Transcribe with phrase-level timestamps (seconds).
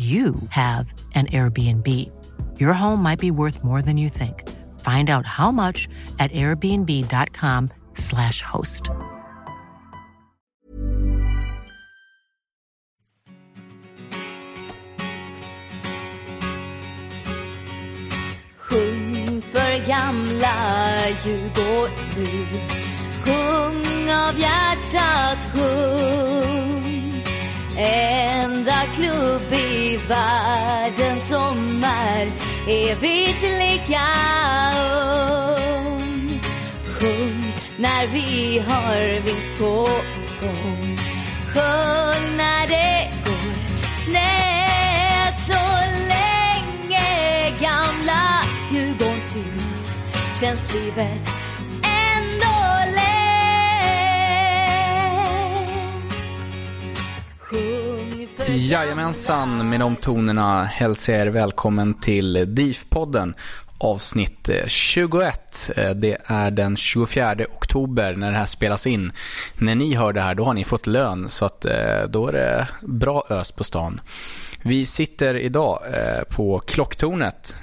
[0.00, 1.86] you have an Airbnb.
[2.58, 4.48] Your home might be worth more than you think.
[4.80, 8.88] Find out how much at airbnb.com/slash host.
[18.56, 20.54] Sjung för gamla
[21.24, 22.46] Djurgård nu
[23.24, 26.89] Sjung av hjärtat, sjung
[27.82, 32.30] Enda klubb i världen som är
[32.68, 34.06] evigt lika
[35.76, 36.40] ung
[36.98, 39.88] Sjung när vi har vinst på
[40.40, 40.98] gång.
[41.54, 43.54] Sjung när det går
[44.04, 48.42] snett så länge gamla
[48.72, 49.96] Djurgården finns.
[50.40, 51.39] Känns livet
[58.56, 63.34] Jajamensan, med de tonerna hälsar jag er välkommen till DIF-podden
[63.78, 65.70] avsnitt eh, 21.
[65.76, 69.12] Eh, det är den 24 oktober när det här spelas in.
[69.58, 72.32] När ni hör det här då har ni fått lön så att eh, då är
[72.32, 74.00] det bra ös på stan.
[74.62, 75.78] Vi sitter idag
[76.28, 77.56] på Klocktornet.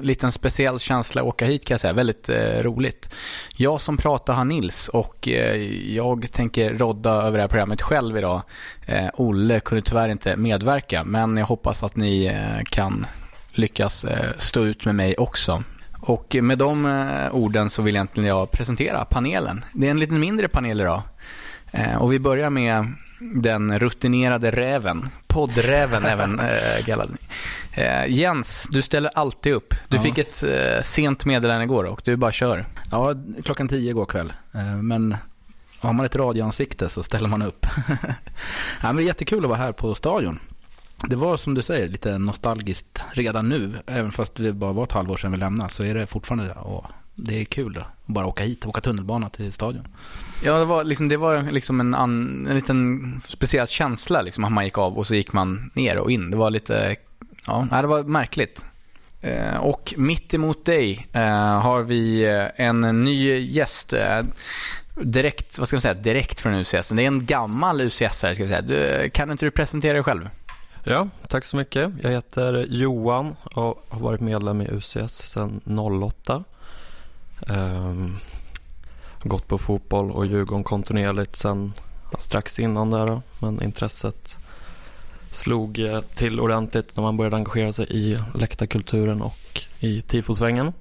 [0.00, 1.92] Liten speciell känsla att åka hit kan jag säga.
[1.92, 3.14] Väldigt eh, roligt.
[3.56, 5.56] Jag som pratar har Nils och eh,
[5.94, 8.42] jag tänker rodda över det här programmet själv idag.
[8.86, 13.06] Eh, Olle kunde tyvärr inte medverka men jag hoppas att ni eh, kan
[13.52, 15.62] lyckas eh, stå ut med mig också.
[16.00, 19.64] Och med de eh, orden så vill egentligen jag presentera panelen.
[19.72, 21.02] Det är en lite mindre panel idag.
[21.72, 25.08] Eh, och vi börjar med den rutinerade räven.
[25.26, 27.16] Poddräven även eh, kallad.
[27.74, 29.74] Eh, Jens, du ställer alltid upp.
[29.88, 30.02] Du Ja.
[30.02, 32.66] fick ett eh, sent meddelande igår och du bara kör.
[32.90, 33.14] Ja,
[33.44, 34.32] klockan tio igår kväll.
[34.54, 35.16] Eh, Men
[35.78, 37.66] har man ett radioansikte så ställer man upp.
[38.82, 40.38] ja, men det är jättekul att vara här på stadion.
[41.08, 43.72] Det var som du säger lite nostalgiskt redan nu.
[43.86, 46.52] Även fast det bara var ett halvår sedan vi lämnade så är det fortfarande.
[46.52, 49.86] Och det är kul då, att bara åka hit, åka tunnelbana till stadion.
[50.44, 54.52] Ja, det var liksom, det var liksom en, an, en liten speciell känsla liksom att
[54.52, 56.30] man gick av och så gick man ner och in.
[56.30, 56.96] Det var lite,
[57.46, 58.66] ja, nej, det var märkligt.
[59.20, 63.94] Eh, Och mitt emot dig eh, har vi eh, en ny gäst.
[64.94, 66.88] Direkt, vad ska man säga, direkt från UCS.
[66.88, 68.62] Det är en gammal UCS-are ska vi säga.
[68.62, 70.28] Du, kan inte du presentera dig själv?
[70.84, 71.92] Ja, tack så mycket.
[72.02, 75.60] Jag heter Johan och har varit medlem i UCS sedan
[76.02, 76.44] 08.
[77.48, 78.16] Ehm,
[79.22, 81.72] gått på fotboll och Djurgården kontinuerligt sedan
[82.18, 83.20] strax innan där.
[83.38, 84.36] Men intresset
[85.34, 90.72] slog eh, till ordentligt när man började engagera sig i läktarkulturen och i tifosvängen.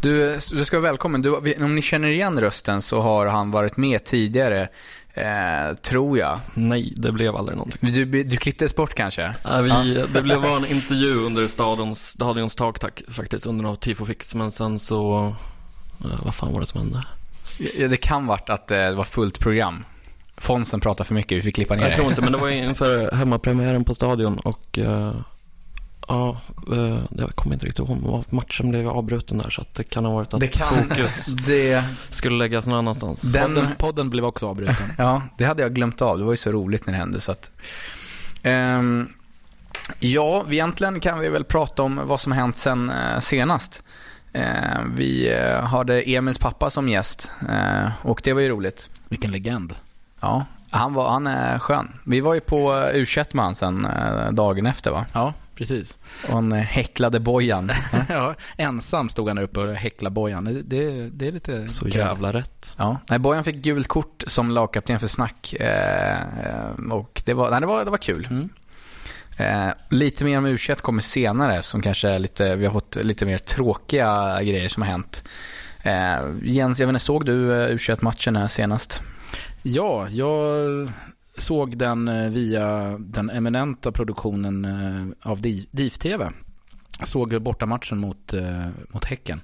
[0.00, 1.22] Du, du ska vara välkommen.
[1.22, 4.68] Du, om ni känner igen rösten så har han varit med tidigare,
[5.14, 6.40] eh, tror jag.
[6.54, 7.92] Nej, det blev aldrig någonting.
[7.92, 9.34] Du, du klipptes bort kanske?
[9.44, 14.50] Ja, vi, Det blev en intervju under stadions, stadions tak faktiskt under något tifofix men
[14.50, 15.34] sen så,
[16.04, 17.04] eh, vad fan var det som hände?
[17.78, 19.84] Ja, det kan varit att eh, det var fullt program.
[20.36, 21.96] Fonsen pratade för mycket, vi fick klippa ner Jag det.
[21.96, 25.14] tror inte, men det var inför hemmapremiären på stadion och eh,
[26.08, 26.40] Ja,
[26.72, 27.98] eh, jag kommer inte riktigt ihåg.
[28.02, 30.68] vad- Matchen blev avbruten där så att det kan ha varit att Det kan...
[30.88, 33.20] fokus Det, skulle läggas någon annanstans.
[33.20, 34.76] den, Podden, podden blev också avbruten.
[34.98, 36.18] Ja, det hade jag glömt av.
[36.18, 37.20] Det var ju så roligt när det hände.
[37.20, 37.50] Så att,
[38.42, 39.08] Ehm,
[40.00, 43.82] ja, vi egentligen kan vi väl prata om vad som har hänt sen eh, senast.
[44.96, 47.30] Vi hade Emils pappa som gäst
[48.02, 48.88] och det var ju roligt.
[49.08, 49.74] Vilken legend.
[50.26, 51.92] Ja, han, var, han är skön.
[52.04, 55.04] Vi var ju på eh, u med han sen eh, dagen efter va?
[55.12, 55.96] Ja, precis.
[56.28, 57.70] Och han eh, häcklade Bojan.
[58.08, 60.44] ja, ensam stod han uppe och häcklade bojan.
[60.44, 61.68] Det, det, det är lite...
[61.68, 62.74] Så jävla rätt.
[62.76, 65.52] Ja, nej, Bojan fick gult kort som lagkapten för snack.
[65.52, 66.18] Eh,
[66.90, 68.28] och det var, nej, det var, det var kul.
[68.30, 68.48] Mm.
[69.36, 73.26] Eh, lite mer om u kommer senare som kanske är lite, vi har fått lite
[73.26, 75.28] mer tråkiga grejer som har hänt.
[75.82, 79.00] Eh, Jens, jag vet inte, såg du u matchen här senast?
[79.68, 80.88] Ja, jag
[81.36, 85.40] såg den eh, via den eminenta produktionen eh, av
[85.70, 86.30] DIF-TV.
[86.98, 89.40] Jag såg bortamatchen mot, eh, mot Häcken.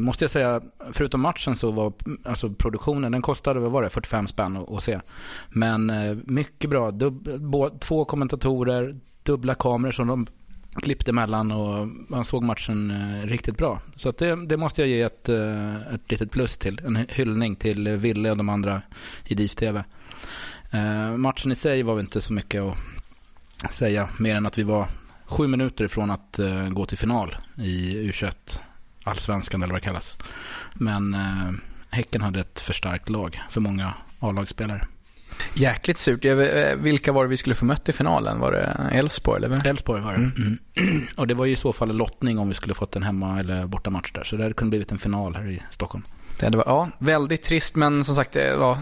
[0.00, 0.60] Måste jag säga,
[0.92, 1.92] förutom matchen så var
[2.24, 5.00] alltså produktionen, den kostade, vad var det, 45 spänn att, att se.
[5.48, 5.92] Men
[6.26, 7.28] mycket bra, Dubb,
[7.80, 10.26] två kommentatorer, dubbla kameror som de
[10.76, 13.80] klippte emellan och man såg matchen eh, riktigt bra.
[13.96, 16.80] Så att det, det måste jag ge ett, eh, ett litet plus till.
[16.84, 18.82] En hyllning till Ville och de andra
[19.24, 19.84] i DIF-TV.
[20.70, 24.62] Eh, matchen i sig var väl inte så mycket att säga mer än att vi
[24.62, 24.86] var
[25.24, 28.60] sju minuter ifrån att eh, gå till final i U21
[29.04, 30.18] allsvenskan eller vad det kallas.
[30.74, 31.52] Men eh,
[31.90, 34.86] Häcken hade ett för starkt lag för många A-lagsspelare.
[35.54, 36.24] Jäkligt surt.
[36.24, 36.36] Eh,
[36.76, 38.40] vilka var det vi skulle få mött i finalen?
[38.40, 39.44] Var det Elfsborg?
[39.64, 40.18] Elfsborg var det.
[40.18, 40.58] Mm.
[40.76, 41.06] Mm.
[41.16, 43.40] Och det var ju i så fall en lottning om vi skulle fått en hemma
[43.40, 44.24] eller bortamatch där.
[44.24, 46.04] Så det hade kunnat blivit en final här i Stockholm.
[46.40, 48.78] Det varit, ja, väldigt trist men som sagt, eh, ja,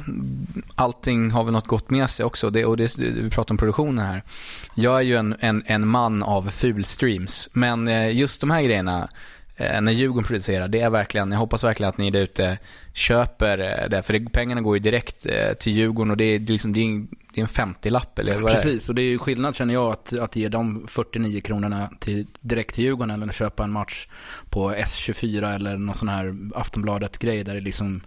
[0.74, 2.50] allting har väl något gott med sig också.
[2.50, 4.22] Det, och det, vi pratar om produktionen här.
[4.74, 9.08] Jag är ju en, en, en man av fulstreams, men eh, just de här grejerna
[9.58, 12.58] Eh, när Djurgården producerar, det är verkligen, jag hoppas verkligen att ni där ute
[12.92, 16.38] köper eh, det, för det, pengarna går ju direkt eh, till Djurgården och det är,
[16.38, 18.62] det liksom, det är en, det är en 50-lapp eller vad är det?
[18.62, 22.26] Precis, och det är ju skillnad känner jag att, att ge de 49 kronorna till,
[22.40, 24.08] direkt till Djurgården eller köpa en match
[24.50, 28.00] på S24 eller någon sån här Aftonbladet-grej där det liksom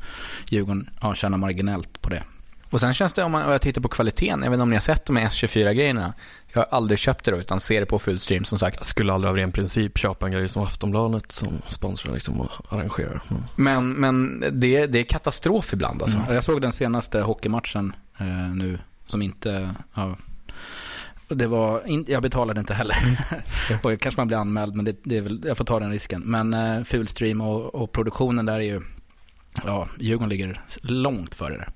[0.50, 2.24] Djurgården ja, tjänar marginellt på det.
[2.70, 4.82] Och sen känns det, om man, om jag tittar på kvaliteten, inte om ni har
[4.82, 6.14] sett de här S24-grejerna.
[6.54, 8.78] Jag har aldrig köpt det då, utan ser det på fullstream som sagt.
[8.78, 12.50] Jag skulle aldrig av ren princip köpa en grej som Aftonbladet som sponsrar liksom och
[12.70, 13.22] arrangerar.
[13.30, 13.44] Mm.
[13.56, 16.18] Men, men det, det är katastrof ibland alltså.
[16.18, 16.34] Mm.
[16.34, 19.76] Jag såg den senaste hockeymatchen eh, nu som inte...
[19.94, 20.18] Ja,
[21.28, 22.98] det var in, jag betalade inte heller.
[23.84, 26.22] och kanske man blir anmäld, men det, det är väl, jag får ta den risken.
[26.26, 28.82] Men eh, Fulstream och, och produktionen där är ju...
[29.66, 31.68] Ja, Djurgården ligger långt före det.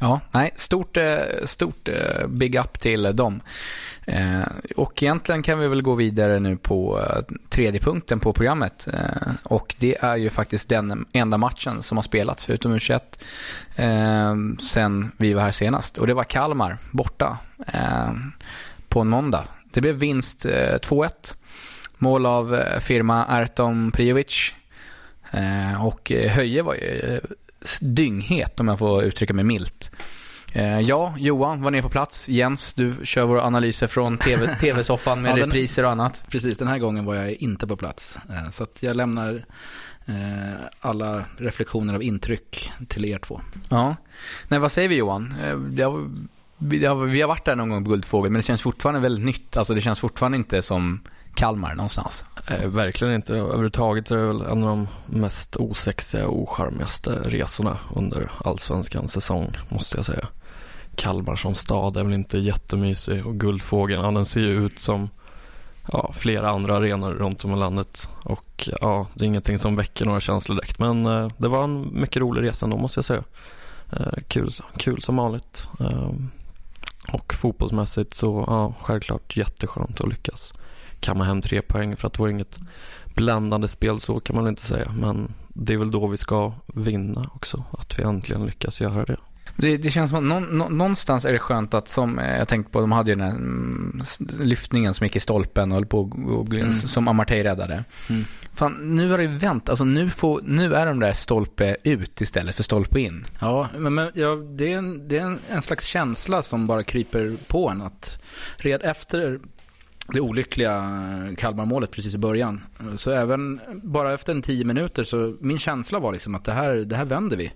[0.00, 3.40] Ja, nej, stort, eh, stort eh, big up till dem.
[4.06, 4.42] Eh,
[4.76, 7.00] och egentligen kan vi väl gå vidare nu på
[7.48, 8.88] tredje punkten på programmet.
[9.42, 13.00] Och det är ju faktiskt den enda matchen som har spelats, förutom U21,
[14.70, 15.98] sen vi var här senast.
[15.98, 17.38] Och det var Kalmar, borta,
[18.88, 19.44] på en måndag.
[19.72, 21.34] Det blev vinst 2-1.
[21.98, 24.52] Mål av firma Artom Priovic.
[25.80, 27.20] Och Höje var ju
[27.80, 29.90] dynghet om jag får uttrycka mig milt.
[30.52, 32.28] Eh, ja, Johan var nere på plats.
[32.28, 36.22] Jens, du kör våra analyser från TV, TV-soffan med Ja, repriser och annat.
[36.28, 38.18] Precis, den här gången var jag inte på plats.
[38.30, 39.44] Eh, så att jag lämnar
[40.06, 40.14] eh,
[40.80, 43.40] alla reflektioner av intryck till er två.
[43.68, 43.96] Ja.
[44.48, 45.34] Nej, vad säger vi Johan?
[45.56, 49.24] Vi har, vi har varit där någon gång på Guldfågel, men det känns fortfarande väldigt
[49.24, 49.56] nytt.
[49.56, 51.00] Alltså det känns fortfarande inte som
[51.34, 52.24] Kalmar någonstans.
[52.46, 53.34] Eh, verkligen inte.
[53.34, 59.50] Överhuvudtaget är det väl en av de mest osexiga och ocharmigaste resorna under allsvenskans säsong,
[59.68, 60.28] måste jag säga.
[60.96, 65.08] Kalmar som stad är väl inte jättemysig och Guldfågeln, ja, den ser ju ut som
[65.92, 68.08] ja, flera andra arenor runt om i landet.
[68.22, 70.78] Och ja, det är ingenting som väcker några känslor direkt.
[70.78, 73.24] Men eh, det var en mycket rolig resa ändå, måste jag säga.
[73.92, 75.68] Eh, kul, kul som vanligt.
[75.80, 76.10] Eh,
[77.12, 80.52] och fotbollsmässigt så, ja, självklart jätteskönt att lyckas
[81.04, 82.58] kamma hem tre poäng för att det var inget
[83.14, 84.92] bländande spel så kan man inte säga.
[84.98, 89.16] Men det är väl då vi ska vinna också, att vi äntligen lyckas göra det.
[89.56, 92.48] Det, det känns som att någon, nå- någonstans är det skönt att, som eh, jag
[92.48, 94.02] tänkte på, de hade ju den här mm,
[94.40, 96.72] lyftningen som gick i stolpen och höll på och, Mm.
[96.72, 97.84] som Amartey räddade.
[98.10, 98.24] Mm.
[98.52, 99.68] Fan, nu har det vänt.
[99.68, 103.24] Alltså nu, får, nu är de där stolpe ut istället för stolpe in.
[103.40, 106.82] Ja, men, men ja, det är, en, det är en, en slags känsla som bara
[106.82, 107.82] kryper på en.
[107.82, 108.22] Att
[108.56, 109.40] redan efter
[110.08, 111.00] det olyckliga
[111.38, 112.60] Kalmarmålet precis i början.
[112.96, 116.74] Så även bara efter en tio minuter så min känsla var liksom att det här,
[116.74, 117.52] det här vänder vi.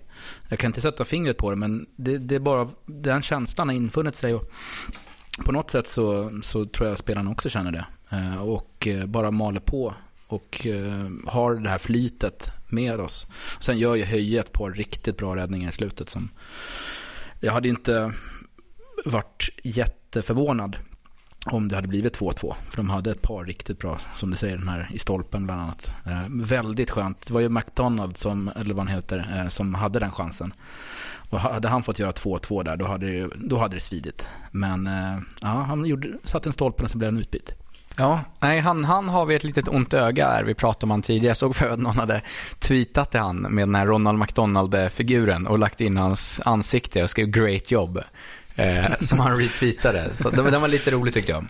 [0.49, 3.75] Jag kan inte sätta fingret på det men det, det är bara, den känslan har
[3.75, 4.51] infunnit sig och
[5.45, 7.85] på något sätt så, så tror jag spelarna också känner det.
[8.09, 9.93] Eh, och eh, bara maler på
[10.27, 13.27] och eh, har det här flytet med oss.
[13.59, 16.29] Sen gör ju Höje ett par riktigt bra räddningar i slutet som
[17.39, 18.13] jag hade inte
[19.05, 20.77] varit jätteförvånad
[21.45, 22.55] om det hade blivit 2-2.
[22.69, 25.61] För de hade ett par riktigt bra, som du säger, den här i stolpen bland
[25.61, 25.93] annat.
[26.05, 27.27] Eh, väldigt skönt.
[27.27, 30.53] Det var ju McDonald, som, eller vad han heter, eh, som hade den chansen.
[31.29, 34.27] Och hade han fått göra 2-2 där, då hade, det, då hade det svidit.
[34.51, 37.55] Men eh, ja, han gjorde, satte en stolpen och så blev han utbytt.
[37.97, 40.43] Ja, nej, han, han har vi ett litet ont öga här.
[40.43, 41.27] Vi pratade om han tidigare.
[41.27, 42.21] Jag såg för att någon hade
[42.59, 47.27] tweetat till han med den här Ronald McDonald-figuren och lagt in hans ansikte och skrev
[47.27, 47.99] “Great job”
[48.59, 50.09] eh, som han retweetade.
[50.15, 51.45] Så det, var- den var lite rolig tyckte jag.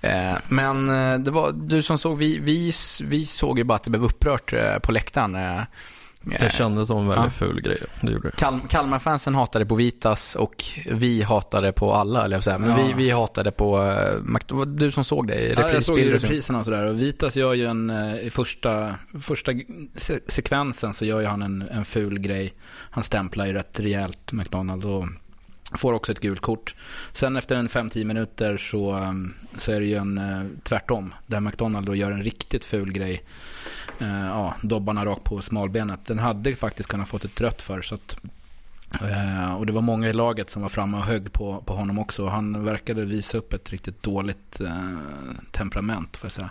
[0.00, 2.72] Eh, men eh, det var du som såg, vi, vi,
[3.02, 5.38] vi såg ju bara att det blev upprört eh, på läktaren.
[6.24, 7.30] Det kändes som en väldigt Ja.
[7.30, 7.78] ful grej.
[8.00, 8.36] Det gjorde det.
[8.36, 12.58] Kal Kalmarfansen hatade på Vitas och vi hatade på alla, eller jag säga.
[12.58, 12.76] Men Ja.
[12.86, 13.94] vi, vi hatade på...
[14.66, 16.86] du som såg det i Ja, jag såg ju repriserna och sådär.
[16.86, 17.90] Och Vitas gör ju en,
[18.22, 19.52] i första, första
[19.96, 22.54] se sekvensen så gör ju han en, en ful grej.
[22.90, 25.04] Han stämplar ju rätt rejält McDonald och
[25.74, 26.74] får också ett gult kort.
[27.12, 31.14] Sen efter en 5-10 minuter så, um, så är det ju en eh, tvärtom.
[31.26, 33.22] Där McDonald då gör en riktigt ful grej.
[33.98, 36.06] Eh, ja, dobbarna rakt på smalbenet.
[36.06, 37.82] Den hade faktiskt kunnat fått ett rött för.
[37.82, 38.16] Så att,
[39.00, 41.98] eh, och det var många i laget som var framme och högg på, på honom
[41.98, 42.26] också.
[42.26, 44.98] Han verkade visa upp ett riktigt dåligt eh,
[45.50, 46.16] temperament.
[46.16, 46.50] Får jag säga.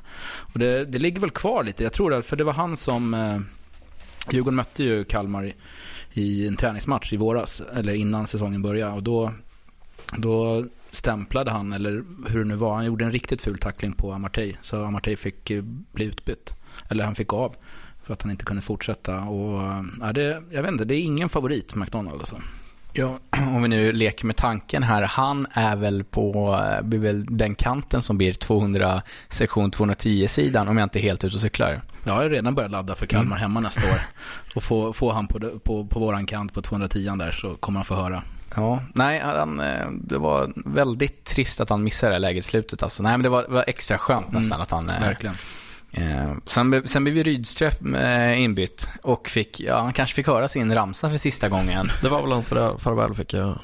[0.53, 1.83] Och det, det ligger väl kvar lite.
[1.83, 3.13] Jag tror det, för det var han som...
[3.13, 3.39] Eh,
[4.29, 5.53] Djurgården mötte ju Kalmar i,
[6.13, 8.93] i en träningsmatch i våras, eller innan säsongen började.
[8.93, 9.33] Och då,
[10.17, 14.13] då stämplade han, eller hur det nu var, han gjorde en riktigt ful tackling på
[14.13, 14.53] Amartey.
[14.61, 16.53] Så Amartey fick eh, bli utbytt.
[16.89, 17.55] Eller han fick gå av
[18.03, 19.23] för att han inte kunde fortsätta.
[19.23, 22.41] Och, eh, ja, det, jag vet inte, det är ingen favorit McDonald alltså.
[22.93, 25.01] Ja, om vi nu leker med tanken här.
[25.01, 30.77] Han är väl på eh, blir väl den kanten som blir 200 sektion 210-sidan om
[30.77, 31.81] jag inte är helt ute och cyklar.
[32.03, 33.99] Jag har redan börjat ladda för Kalmar hemma nästa år.
[34.55, 37.85] Och få, få han på, på, på våran kant på 210 där så kommer han
[37.85, 38.23] få höra.
[38.55, 42.47] Ja, nej, han, eh, det var väldigt trist att han missade det här läget i
[42.47, 42.83] slutet.
[42.83, 43.03] Alltså.
[43.03, 44.89] Nej, men det var, var extra skönt nästan Mm, att han...
[44.89, 45.35] eh, Verkligen.
[45.91, 50.27] Eh, sen, blev- sen blev ju Rydström eh, inbytt och fick, ja, han kanske fick
[50.27, 51.87] höra sin ramsa för sista gången.
[52.01, 53.59] Det var väl hans farväl- fick jag,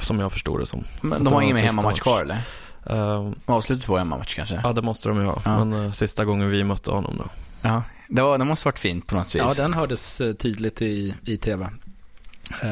[0.00, 0.84] som jag förstod det som.
[1.00, 2.00] Men de har ingen mer hemmamatch match.
[2.00, 2.38] kvar eller?
[2.86, 4.60] Ehm, Avslutet var hemmamatch kanske?
[4.64, 5.42] ja, det måste de ju ha.
[5.44, 5.64] Ja.
[5.64, 7.24] Men eh, sista gången vi mötte honom då.
[7.62, 7.82] Ja.
[8.08, 9.42] Det, var, det måste varit fint på något vis.
[9.46, 11.68] Ja, den hördes eh, tydligt i, i tv.
[12.62, 12.70] Eh,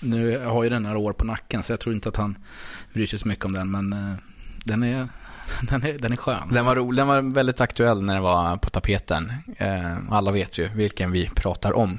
[0.00, 2.38] nu har ju den några år på nacken så jag tror inte att han
[2.92, 3.70] bryr sig så mycket om den.
[3.70, 4.14] Men eh,
[4.64, 5.08] den, är,
[5.62, 6.48] den, är, den är skön.
[6.52, 9.32] Den var rolig, den var väldigt aktuell när den var på tapeten.
[9.56, 11.98] Eh, alla vet ju vilken vi pratar om.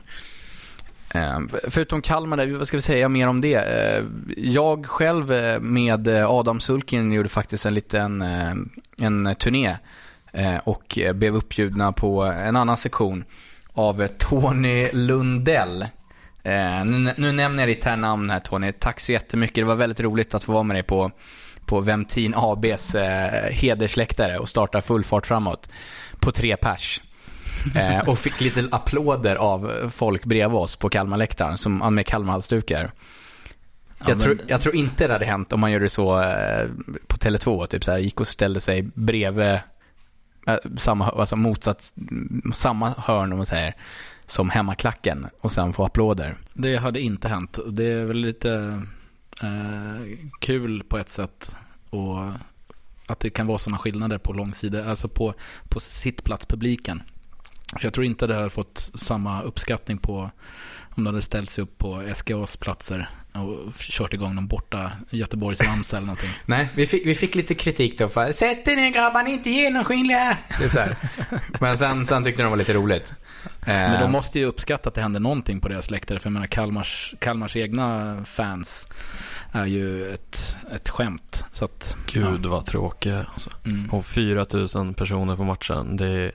[1.13, 1.39] Eh,
[1.69, 3.55] förutom Kalmar, där, vad ska vi säga mer om det?
[3.55, 4.03] Eh,
[4.37, 8.53] jag själv eh, med Adam Sulkin gjorde faktiskt en liten eh,
[8.97, 9.77] en turné
[10.31, 13.23] eh, och blev uppbjudna på en annan sektion
[13.73, 15.81] av Tony Lundell.
[16.43, 18.71] Eh, nu, nu nämner jag ditt här namn här Tony.
[18.71, 19.55] Tack så jättemycket.
[19.55, 21.11] Det var väldigt roligt att få vara med dig på
[21.69, 25.69] på Ventin ABs eh, hedersläktare och starta full fart framåt
[26.19, 27.01] på tre pers.
[27.75, 32.91] Eh, och fick lite applåder av folk bredvid oss på Kalmarläktaren som med Kalmarhalsdukar.
[33.99, 36.67] Jag, men- tror, jag tror inte det hade hänt om man gjorde så eh,
[37.07, 39.59] på Tele2, typ så här, gick och ställde sig bredvid
[40.47, 41.93] eh, samma, alltså motsatt,
[42.53, 43.75] samma hörn om man säger,
[44.25, 46.35] som hemmaklacken och sen få applåder.
[46.53, 47.59] Det hade inte hänt.
[47.71, 48.81] Det är väl lite
[49.41, 51.55] eh, kul på ett sätt.
[51.89, 52.17] Och
[53.07, 55.33] att det kan vara sådana skillnader på långsidor, alltså på,
[55.69, 57.03] på sittplatspubliken.
[57.77, 60.31] För jag tror inte det hade fått samma uppskattning på
[60.89, 65.97] om det hade ställt sig upp på SGAs platser och kört igång någon borta Göteborgsramsa
[65.97, 66.29] eller någonting.
[66.45, 69.33] Nej, vi fick, vi fick lite kritik då för Sätt er ner grabbar, ni är
[69.33, 70.37] inte genomskinliga.
[70.59, 70.83] Typ så.
[71.59, 73.13] Men sen, sen tyckte de det var lite roligt.
[73.65, 76.19] Men Eh, de måste ju uppskatta att det händer någonting på deras läktare.
[76.19, 78.87] För jag menar Kalmars, Kalmars egna fans
[79.51, 81.45] är ju ett, ett skämt.
[81.51, 83.25] Så att, Gud vad tråkiga.
[83.33, 83.49] Alltså.
[83.63, 83.69] ja.
[83.71, 83.89] Mm.
[83.89, 85.97] Och 4000 personer på matchen.
[85.97, 86.31] Det är,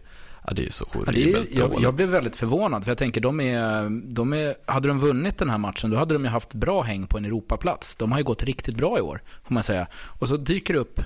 [0.46, 1.82] ja, det är så Ja, horribelt jag, dåligt.
[1.82, 5.50] jag blev väldigt förvånad för jag tänker de är, de är, hade de vunnit den
[5.50, 7.96] här matchen då hade de ju haft bra häng på en Europaplats.
[7.96, 9.86] De har ju gått riktigt bra i år får man säga.
[9.94, 11.00] Och så dyker det upp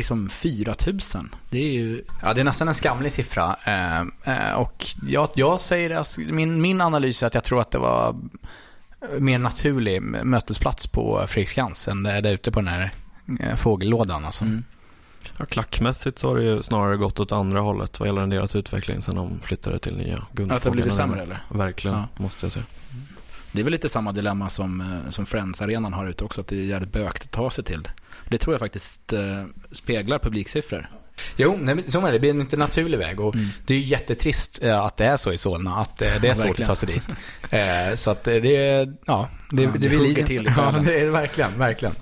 [0.00, 1.34] liksom 4000.
[1.50, 3.56] Det är ju, Ja, det är nästan en skamlig siffra.
[3.64, 7.70] Eh, eh, och jag, jag säger, alltså, min, min analys är att jag tror att
[7.70, 8.16] det var
[9.18, 12.90] mer naturlig mötesplats på Fredriksskans än det är där ute på den här
[13.40, 14.24] eh, fågellådan.
[14.24, 14.44] Alltså.
[14.44, 14.64] mm.
[15.38, 19.02] Ja, klackmässigt så har det ju snarare gått åt andra hållet vad gäller deras utveckling
[19.02, 21.42] sen de flyttade till nya att det har blivit sämre eller?
[21.48, 22.08] Verkligen, Ja.
[22.16, 22.64] måste jag säga.
[23.52, 26.56] Det är väl lite samma dilemma som, eh, som Friends-arenan har ute också, att det
[26.56, 27.88] är jävligt bökigt att ta sig till.
[28.28, 30.88] Det tror jag faktiskt eh, speglar publiksiffror.
[31.36, 32.12] Jo, nej, så är det.
[32.12, 33.20] Det blir en inte naturlig väg.
[33.20, 33.34] Och
[33.66, 36.28] Det är ju jättetrist eh, att det är så i Solna, att eh, det är
[36.28, 37.16] Ja, svårt att ta sig dit.
[38.00, 41.94] Så att det ja, det, Ja, det, det blir till Ja, det är verkligen, verkligen.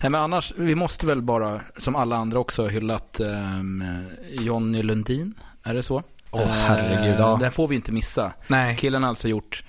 [0.00, 3.84] Nej, men annars, vi måste väl bara, som alla andra också, hyllat um,
[4.30, 5.34] Jonny Lundin.
[5.62, 6.02] Är det så?
[6.30, 7.36] Åh, herregud, Eh, ja.
[7.40, 8.32] Den får vi inte missa.
[8.46, 8.76] Nej.
[8.76, 9.64] Killen har alltså gjort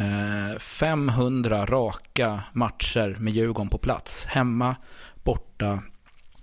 [0.00, 4.24] Eh, 500 raka matcher med Djurgården på plats.
[4.24, 4.76] Hemma,
[5.24, 5.78] borta,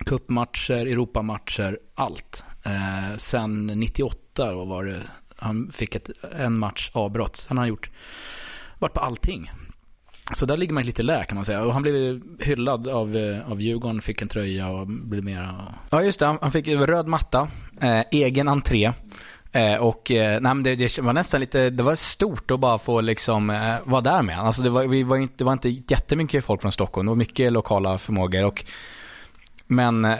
[0.05, 2.43] cupmatcher, Europamatcher, allt.
[2.65, 5.01] Eh, sen 98 då var det,
[5.35, 6.09] han fick ett,
[6.39, 7.35] en match avbrott.
[7.35, 7.89] Sen har han gjort,
[8.79, 9.51] varit på allting.
[10.35, 11.63] Så där ligger man lite lä kan man säga.
[11.63, 15.73] Och han blev hyllad av, eh, av Djurgården, fick en tröja och blev mera...
[15.89, 16.25] Ja, just det.
[16.25, 17.47] Han- Han fick röd matta,
[17.81, 18.91] eh, egen entré.
[19.57, 22.77] Eh, och eh, nej, men det, det var nästan lite, det var stort att bara
[22.77, 25.69] få liksom eh, vara där med Alltså det var, vi var inte, det var inte
[25.69, 28.65] jättemycket folk från Stockholm, det var mycket lokala förmågor och
[29.67, 30.15] Men, eh,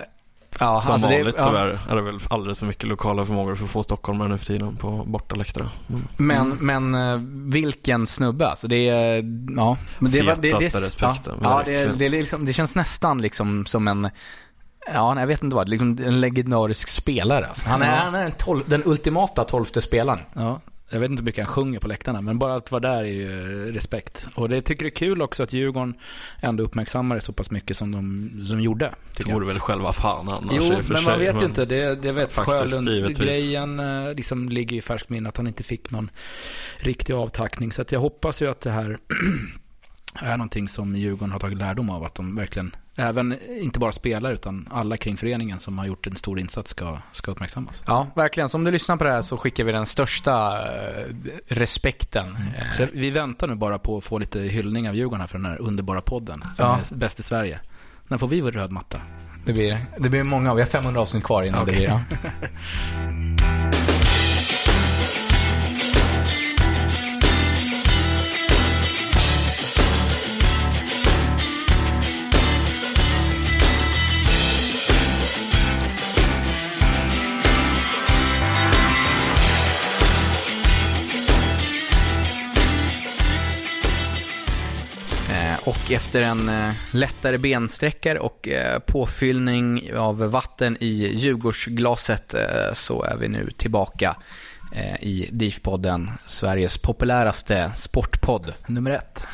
[0.60, 3.56] ja Som alltså vanligt det, ja, tyvärr är det väl alldeles för mycket lokala förmågor
[3.56, 5.70] för att få stockholmare nu för tiden på bortaläktare.
[5.90, 6.02] Mm.
[6.18, 8.68] Men, men eh, vilken snubbe alltså.
[8.68, 9.16] Det är,
[9.56, 9.78] ja.
[10.00, 13.66] Men det, var- det, det, respekten, Ja, ja det, det, liksom, det känns nästan liksom
[13.66, 14.10] som en,
[14.94, 17.48] ja nej, jag vet inte vad, liksom en legendarisk spelare.
[17.48, 17.70] Alltså.
[17.70, 17.96] Han är, Ja.
[17.96, 20.20] han är den, ultimata tolfte spelaren.
[20.34, 22.98] Ja, jag vet inte hur mycket han sjunger på läktarna, men bara att vara där
[22.98, 24.28] är ju respekt.
[24.36, 25.94] Och det tycker det är kul också att Djurgården
[26.42, 28.94] ändå uppmärksammar det så pass mycket som de som gjorde.
[29.18, 29.34] Det jag.
[29.34, 31.66] vore väl själva fan annars Jo, men man sig, vet men- ju inte.
[31.66, 35.92] Det, det vet Faktiskt, Sjölunds-grejen eh, liksom ligger i färskt minne att han inte fick
[35.92, 36.10] någon
[36.78, 37.72] riktig avtackning.
[37.72, 38.98] Så att jag hoppas ju att det här
[40.22, 42.04] är någonting som Djurgården har tagit lärdom av.
[42.04, 46.16] Att de verkligen, även inte bara spelare utan alla kring föreningen som har gjort en
[46.16, 47.84] stor insats ska, ska uppmärksammas.
[47.88, 48.50] Ja, verkligen.
[48.50, 51.06] Så om du lyssnar på det här så skickar vi den största eh,
[51.48, 52.38] respekten.
[52.58, 55.38] Eh, Så vi väntar nu bara på att få lite hyllning av Djurgården här för
[55.38, 56.80] den här underbara podden som Ja.
[56.92, 57.60] är bäst i Sverige.
[58.08, 59.02] När får vi vår röd matta?
[59.46, 61.76] Det blir, det blir många, vi har 500 avsnitt kvar innan det Okej.
[61.76, 62.02] blir, ja.
[85.68, 93.04] Och efter en eh, lättare bensträckare och eh, påfyllning av vatten i Djurgårdsglaset eh, så
[93.04, 94.16] är vi nu tillbaka
[94.76, 98.54] eh, i DIF-podden, Sveriges populäraste sportpodd.
[98.68, 99.28] Nummer ett.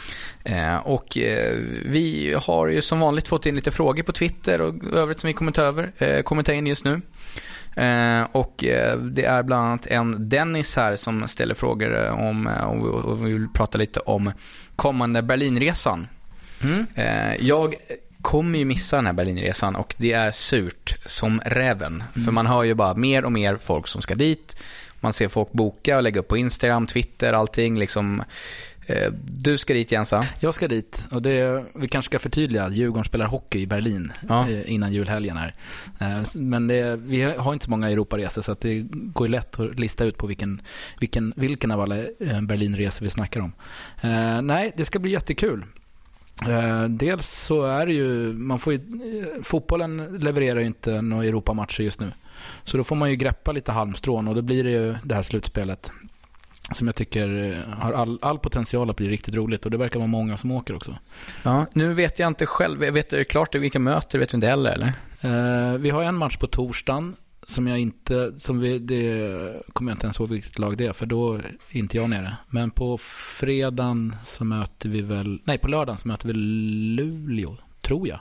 [0.44, 4.94] Eh, Och eh, vi har ju som vanligt fått in lite frågor på Twitter och
[4.94, 7.02] övrigt som vi kommer ta, över, kommer ta in just nu.
[8.32, 8.54] Och
[9.02, 13.78] det är bland annat en Dennis här som ställer frågor om, och vi vill prata
[13.78, 14.32] lite om
[14.76, 16.08] kommande Berlinresan.
[16.64, 16.86] Mm.
[16.96, 17.76] Eh, Jag
[18.22, 22.04] kommer ju missa den här Berlinresan och det är surt som räven.
[22.26, 24.64] För man hör ju bara mer och mer folk som ska dit.
[25.00, 28.24] Man ser folk boka och lägga upp på Instagram, Twitter, allting liksom.
[28.88, 30.26] Eh, Du ska dit Jensa.
[30.40, 34.12] Jag ska dit och det, vi kanske ska förtydliga att Djurgården spelar hockey i Berlin
[34.30, 34.50] Ja.
[34.50, 35.56] eh, innan julhelgen här.
[36.00, 40.04] Eh, Men det, vi har inte så många Europaresor så det går lätt att lista
[40.06, 40.62] ut på vilken,
[41.00, 41.96] vilken, vilken av alla
[42.42, 43.54] Berlinresor vi snackar om.
[44.02, 45.66] Eh, nej, det ska bli jättekul.
[46.42, 51.26] Eh, dels så är det ju, man får ju, eh, fotbollen levererar ju inte några
[51.26, 52.12] Europamatcher just nu.
[52.64, 55.24] Så då får man ju greppa lite halmstrån och då blir det ju det här
[55.24, 55.92] slutspelet
[56.72, 60.00] som jag tycker eh, har all, all potential att bli riktigt roligt och det verkar
[60.00, 60.98] vara många som åker också.
[61.44, 62.80] Ja, nu vet jag inte själv.
[62.80, 64.94] Vet det klart vilka möter, vet vi inte heller eller?
[65.22, 67.16] Eh, vi har en match på torsdagen
[67.48, 70.94] som jag inte, som vi, det kommer jag inte ens ihåg vilket lag det är
[70.94, 72.38] för då är inte jag nere.
[72.50, 78.08] Men på fredagen så möter vi väl, nej på lördagen så möter vi Luleå, tror
[78.08, 78.20] jag.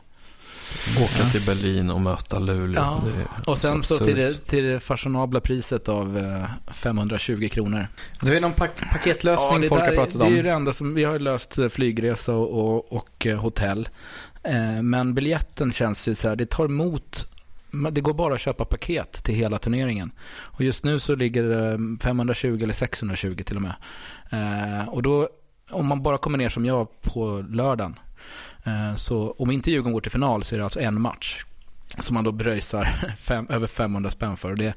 [1.02, 2.80] Åka till Berlin och möta Luleå.
[2.82, 3.02] Ja.
[3.46, 4.06] Och sen så absurt.
[4.08, 7.86] till det, till det fashionabla priset av eh, 520 kronor.
[8.22, 10.44] Det är någon pak- paketlösning det folk där har är- pratat Det är ju om.
[10.44, 13.88] det enda som, vi har löst eh, flygresa och, och, och eh, hotell.
[14.42, 17.26] Eh, men biljetten känns ju så här, det tar emot
[17.72, 20.12] det går bara att köpa paket till hela turneringen.
[20.40, 23.74] Och just nu så ligger det 520 eller 620 till och med.
[24.30, 25.28] Eh, och då,
[25.70, 27.98] om man bara kommer ner som jag på lördagen,
[28.64, 31.44] eh, så om inte Djurgården går till final så är det alltså en match.
[32.00, 32.84] Som man då bröjsar
[33.16, 34.50] fem, över 500 spänn för.
[34.50, 34.74] Och det,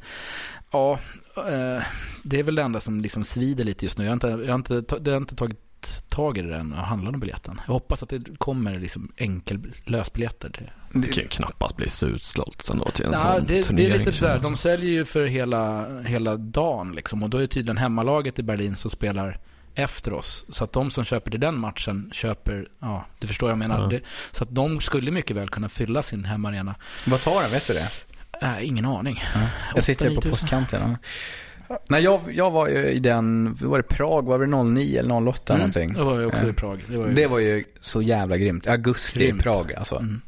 [0.71, 0.99] ja,
[1.37, 1.83] eh,
[2.23, 4.03] det är väl det enda som liksom svider lite just nu.
[4.03, 5.64] Jag har inte, jag har inte, det har inte tagit
[6.09, 7.61] tag i det än och handlat om biljetten.
[7.65, 10.49] Jag hoppas att det kommer liksom enkel lösbiljetter.
[10.49, 11.07] till det.
[11.07, 13.97] Kan ju knappast bli så utsålt ändå till en Ja, sån det, det är turnering.
[13.97, 17.23] lite sådär, de säljer ju för hela, hela dagen liksom.
[17.23, 19.39] Och då är tydligen hemmalaget i Berlin som spelar
[19.75, 20.45] efter oss.
[20.49, 23.81] Så att de som köper till den matchen köper, ja, du förstår vad jag menar.
[23.81, 23.87] Ja.
[23.87, 26.75] Det, så att de skulle mycket väl kunna fylla sin hemmaarena.
[27.05, 27.89] Vad tar den, vet du det?
[28.41, 29.23] Äh, ingen aning.
[29.75, 30.31] Jag sitter på 8-9 000.
[30.31, 30.97] postkanten.
[31.89, 35.53] Nej, jag, jag var ju i den, var det Prag, var det 09 eller 08
[35.53, 35.93] Mm, någonting?
[35.93, 36.83] Det var ju också Eh, i Prag.
[36.87, 38.67] Det var ju, Det var ju så jävla grymt.
[38.67, 39.39] Augusti Grymt.
[39.39, 39.95] i Prag alltså.
[39.95, 40.21] Mm.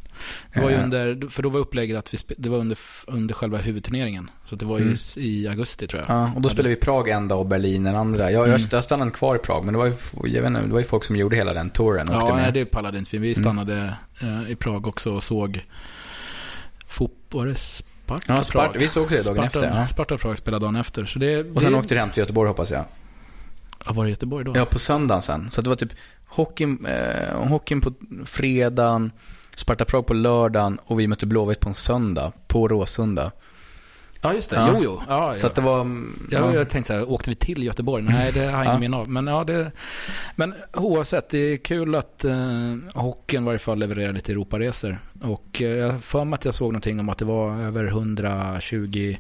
[0.54, 0.84] Det var ju Eh.
[0.84, 4.30] under, för då var upplägget att vi det var under, under själva huvudturneringen.
[4.46, 4.98] Så det var ju Mm.
[5.16, 6.18] i augusti tror jag.
[6.18, 8.32] Ja, och då spelade vi Prag en dag och Berlin en andra.
[8.32, 8.62] Jag, Mm.
[8.72, 10.86] jag, stannade kvar i Prag, men det var ju, jag vet inte, det var ju
[10.86, 12.08] folk som gjorde hela den touren.
[12.12, 13.18] Ja, nej, det pallade inte vi.
[13.18, 13.44] Vi Mm.
[13.44, 15.66] stannade eh, i Prag också och såg
[16.88, 17.56] fotboll.
[18.08, 19.80] Sparta Ja, Sparta, vi såg det dagen Sparta, efter.
[19.80, 19.88] Ja.
[19.88, 21.06] Sparta Prag spelade dagen efter.
[21.06, 22.84] Så det, Och sen det, åkte du hem till Göteborg hoppas jag.
[23.86, 24.54] Ja, var det Göteborg då?
[24.56, 25.50] Ja, på söndagen sen.
[25.50, 25.94] Så det var typ
[26.28, 27.94] hockeyn, eh, hockeyn på
[28.26, 29.12] fredagen,
[29.56, 33.32] Sparta Prag på lördagen och vi mötte Blåvitt på en söndag på Råsunda.
[34.22, 34.56] Ja, just det.
[34.56, 34.70] Ja.
[34.74, 35.02] Jo, jo.
[35.08, 35.50] Ja, Så ja.
[35.50, 35.78] att det var...
[35.78, 36.54] Ja, ja.
[36.54, 38.04] jag tänkte så här, åkte vi till Göteborg?
[38.04, 38.70] Nej, det har jag Ja.
[38.70, 39.10] ingen minne av.
[39.10, 39.72] Men, ja, det,
[40.36, 45.00] men oavsett, det är kul att eh, hockeyn i varje fall levererar lite Europaresor.
[45.22, 49.16] Och eh, jag för mig att jag såg någonting om att det var över 120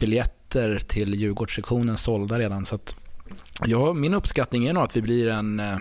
[0.00, 2.66] biljetter till Djurgårdssektionen sålda redan.
[2.66, 2.94] Så att,
[3.64, 5.76] ja, min uppskattning är nog att vi blir en eh,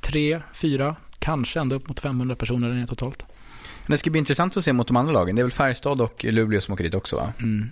[0.00, 2.76] tre, fyra, kanske ända upp mot 500 personer där
[3.86, 5.36] Det ska bli intressant att se mot de andra lagen.
[5.36, 7.32] Det är väl Färjestad och Luleå som åker dit också va?
[7.38, 7.70] Mm.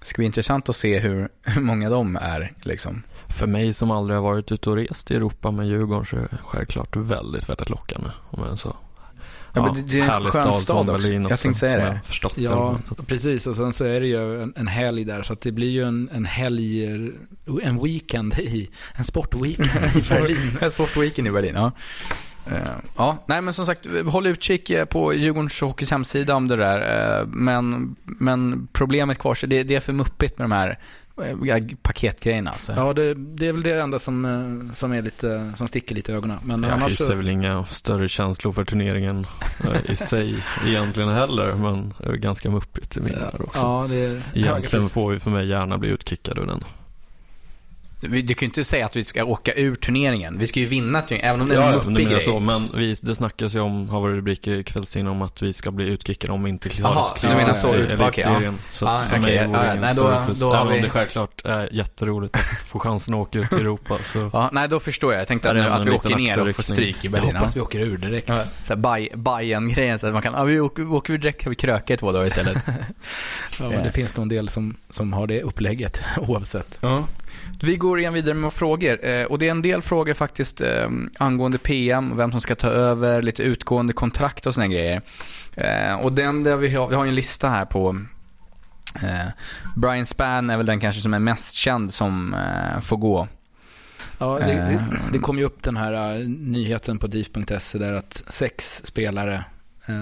[0.00, 3.02] Det ska bli intressant att se hur, hur många de är liksom.
[3.28, 6.20] För mig som aldrig har varit ute och rest i Europa med Djurgården så är
[6.20, 8.08] det självklart väldigt, väldigt lockande.
[8.30, 8.76] Om jag så.
[9.54, 11.08] Ja, men det- det är en skön stad också.
[11.08, 12.00] Jag tänkte säga det.
[12.04, 13.02] förstått Ja, det.
[13.02, 13.46] precis.
[13.46, 15.22] Och sen så är det ju en, en helg där.
[15.22, 16.84] Så att det blir ju en, en helg,
[17.62, 20.58] en weekend i, en sportweekend i Berlin.
[20.60, 21.72] En svårt weekend i Berlin, ja.
[22.50, 22.56] Eh,
[22.96, 27.18] ja, nej men som sagt, håll utkik eh, på Djurgårdens Hockeys hemsida om det där.
[27.20, 30.78] eh, Men, men problemet kvarstår, det, det är för muppigt med de här
[31.82, 32.72] paketgrejerna alltså.
[32.76, 36.14] Ja, det, det är väl det enda som, som, är lite, som sticker lite i
[36.14, 36.38] ögonen.
[36.42, 39.26] Men Jag annars hyser väl inga större känslor för turneringen
[39.84, 41.54] i sig egentligen heller.
[41.54, 43.60] Men det är ganska muppigt i mina öron också.
[43.60, 46.64] ja, det är Egentligen får vi för mig gärna bli utkickade ur den.
[48.00, 50.38] Du kan ju inte säga att vi ska åka ur turneringen.
[50.38, 52.24] Vi ska ju vinna turneringen, även om det är en Ja, muppig grej.
[52.24, 52.40] så.
[52.40, 55.70] Men vi, det snackas ju om, har varit rubriker i kvällstidningen om att vi ska
[55.70, 57.68] bli utkickade om vi inte klarar Jaha, oss du menar så,
[58.08, 58.52] okej.
[58.72, 60.68] Så Ja, att för okej, mig vore ja, det ingen nej, då- då har Även
[60.72, 63.98] vi- om det självklart är jätteroligt att få chansen att åka ut i Europa.
[63.98, 64.30] Så.
[64.32, 65.20] Ja, nej, då förstår jag.
[65.20, 67.36] Jag tänkte att, nu, att vi åker ner och får stryk i Jag Berlin.
[67.36, 68.28] hoppas vi åker ur direkt.
[68.28, 68.76] Ja, så
[69.16, 71.96] Bayern-grejen, så att man kan, ja, vi åker, åker vi direkt kan vi kröka i
[71.96, 72.58] två dagar istället.
[73.60, 76.78] Ja, det finns nog en del som, som har det upplägget oavsett.
[76.80, 77.04] Ja.
[77.62, 79.04] Vi går igen vidare med frågor.
[79.04, 82.68] Eh, och det är en del frågor faktiskt eh, angående PM, vem som ska ta
[82.68, 85.02] över, lite utgående kontrakt och såna grejer.
[85.54, 88.00] Eh, och den där vi har, vi har en lista här på
[89.76, 92.36] Brian Spann är väl den kanske som är mest känd som
[92.82, 93.28] får gå.
[94.18, 98.80] Ja, det, det, det kom ju upp den här nyheten på DIF.se där att sex
[98.84, 99.44] spelare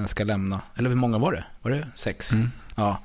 [0.07, 0.61] ska lämna.
[0.75, 1.45] Eller hur många var det?
[1.63, 2.33] Var det sex?
[2.33, 2.51] Mm.
[2.75, 2.99] Ja.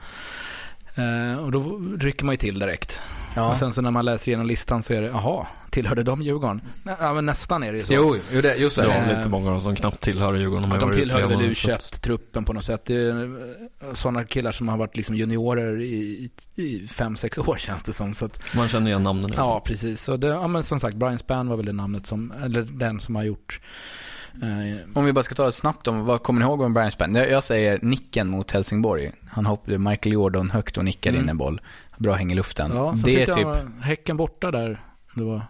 [0.96, 3.00] Eh, och då rycker man ju till direkt.
[3.36, 3.52] Ja.
[3.52, 6.62] Och sen så när man läser igenom listan så är det, jaha, tillhörde de Djurgården?
[6.84, 7.94] Nej, Ja, men nästan är det ju så.
[7.94, 8.92] Jo, jo, det, är Det det.
[8.94, 10.70] är lite många av dem som knappt tillhör Djurgården.
[10.72, 12.86] Ja, de varit tillhör väl utlånade, så att- U21-truppen på något sätt.
[12.86, 17.58] Det är eh, sådana killar som har varit liksom juniorer i, i, fem, sex år
[17.60, 18.14] känns det som.
[18.14, 19.26] Så att, Man känner igen namnen.
[19.26, 20.04] alla ja, precis.
[20.04, 23.00] Så det, ja, men som sagt, Brian Spann var väl det namnet som, eller den
[23.00, 23.60] som har gjort
[24.96, 27.16] Om vi bara ska ta ett snabbt om, vad kommer ni ihåg om Brian Spann?
[27.16, 29.12] Jag, säger nicken mot Helsingborg.
[29.30, 31.24] Han hoppade Michael Jordan högt och nickade Mm.
[31.26, 31.62] in en boll.
[31.98, 32.72] Bra häng i luften.
[32.76, 33.42] Ja, så det är tyckte typ...
[33.42, 34.82] jag var Häcken borta där.
[35.16, 35.42] Det var...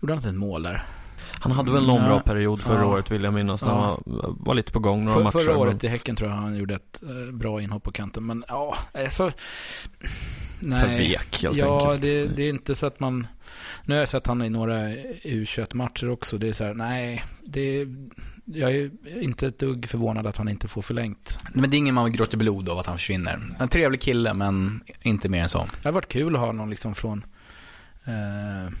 [0.00, 0.84] Gjorde han inte ett mål där?
[1.42, 2.06] Han hade väl någon Ja.
[2.08, 2.86] bra period förra Ja.
[2.86, 3.62] året vill jag minnas.
[3.62, 3.80] När Ja.
[3.80, 5.32] han var, var lite på gång några För, matcher.
[5.32, 8.26] förra men- året i Häcken tror jag han gjorde ett eh, bra inhopp på kanten.
[8.26, 9.30] Men ja, alltså...
[10.60, 10.80] Nej.
[10.80, 12.02] För vek helt ja, enkelt.
[12.02, 13.26] det, det är inte så att man...
[13.84, 14.74] Nu har jag sett han i några
[15.24, 16.38] U21-matcher också.
[16.38, 17.24] Det är så här, nej.
[17.44, 17.86] Det,
[18.44, 18.90] jag är
[19.22, 21.38] inte ett dugg förvånad att han inte får förlängt.
[21.54, 23.40] Men det är ingen man gråter blod av att han försvinner.
[23.58, 25.58] En trevlig kille, men inte mer än så.
[25.82, 27.24] Det har varit kul att ha någon liksom från...
[28.04, 28.72] Eh,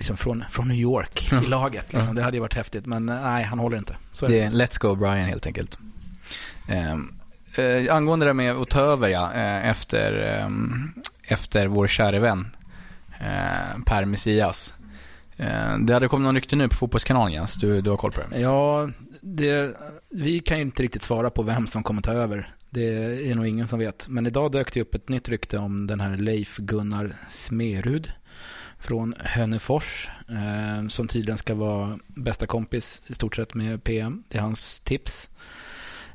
[0.00, 1.92] liksom från, från New York i laget.
[1.92, 2.14] Liksom.
[2.14, 2.86] Det hade ju varit häftigt.
[2.86, 3.96] Men eh, nej, han håller inte.
[4.12, 4.40] Så det.
[4.40, 5.78] Är let's go Brian helt enkelt.
[6.92, 7.14] Um,
[7.58, 12.48] uh, angående det med att ta över ja, eh, efter, ehm, efter vår käre vän
[13.20, 14.74] eh, Per Messias.
[15.36, 18.20] Eh, det hade kommit någon rykte nu på Fotbollskanalen Jens, du, du har koll på
[18.20, 18.40] det?
[18.40, 18.88] Ja,
[19.20, 19.76] det,
[20.10, 22.54] vi kan ju inte riktigt svara på vem som kommer ta över.
[22.70, 22.84] Det
[23.30, 24.08] är nog ingen som vet.
[24.08, 28.12] Men idag dök det upp ett nytt rykte om den här Leif Gunnar Smerud
[28.80, 34.24] från Hönnefors Eh, som tydligen ska vara bästa kompis i stort sett med PM.
[34.28, 35.30] Det är hans tips.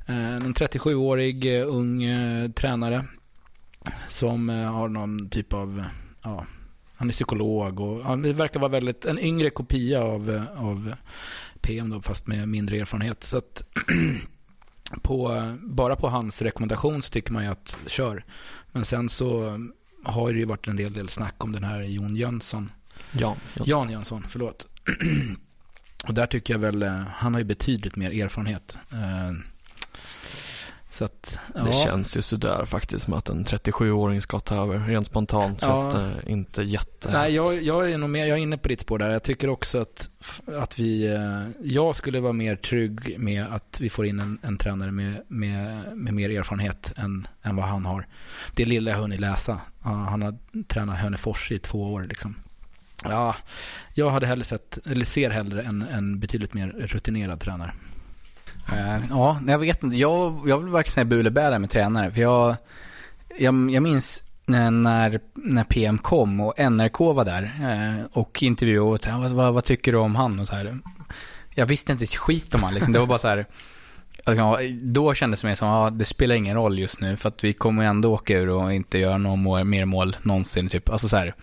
[0.06, 3.06] Eh, en 37-årig eh, ung eh, tränare
[4.08, 5.84] som eh, har någon typ av,
[6.21, 6.45] ja,
[6.95, 10.93] han är psykolog och han det verkar vara väldigt, en yngre kopia av, eh, av
[11.62, 13.23] PM då, fast med mindre erfarenhet.
[13.23, 13.63] Så att
[15.01, 18.25] på, bara på hans rekommendation så tycker man ju att kör.
[18.71, 19.60] Men sen så
[20.06, 22.72] har det ju varit en del, del snack om den här Jon Jönsson.
[23.12, 23.38] Jan.
[23.54, 24.68] Jan Jönsson, förlåt.
[26.08, 28.78] Och där tycker jag väl, eh, han har ju betydligt mer erfarenhet.
[28.91, 29.32] Eh,
[30.95, 31.63] Så att, ja.
[31.63, 34.79] Det känns ju sådär faktiskt som att en 37-åring ska ta över.
[34.79, 35.67] Rent spontant Ja.
[35.67, 37.12] känns det inte jätte...
[37.12, 39.10] Nej, jag, jag är nog mer, jag är inne på ditt spår där.
[39.10, 40.10] Jag tycker också att,
[40.45, 44.58] att vi, eh, jag skulle vara mer trygg med att vi får in en, en
[44.58, 48.08] tränare med, med, med mer erfarenhet än, än vad han har.
[48.55, 49.62] Det lilla jag hunnit läsa.
[49.81, 50.36] Han har
[50.67, 52.36] tränat Hönefors i två år liksom.
[53.03, 53.36] Ja,
[53.93, 57.71] jag hade hellre sett, eller ser hellre en, en betydligt mer rutinerad tränare.
[58.73, 59.97] Uh, ja, jag vet inte.
[59.97, 62.12] Jag, jag vill verkligen säga Bulebära med tränare.
[62.12, 62.56] För jag,
[63.38, 64.71] jag, jag minns när,
[65.34, 69.91] när, PM kom och NRK var där eh, och intervjuade och vad, vad, vad tycker
[69.91, 70.80] du om han och så här.
[71.56, 72.93] Jag visste inte ett skit om han liksom.
[72.93, 73.45] Det var bara så här.
[74.23, 77.30] alltså, Då kändes det mer som att ja, det spelar ingen roll just nu för
[77.30, 80.69] att vi kommer ändå åka ur och inte göra någon mål, mer mål någonsin.
[80.69, 80.89] Typ.
[80.89, 81.36] Alltså så här.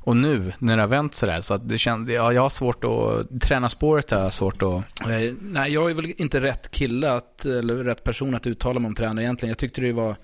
[0.00, 2.84] Och nu när det har vänt sådär så att det kände, ja, jag har svårt
[2.84, 7.12] att, träna spåret har jag svårt att eh, nej, jag är väl inte rätt kille,
[7.12, 9.50] att, eller rätt person att uttala mig om tränare egentligen.
[9.50, 10.16] Jag tyckte det var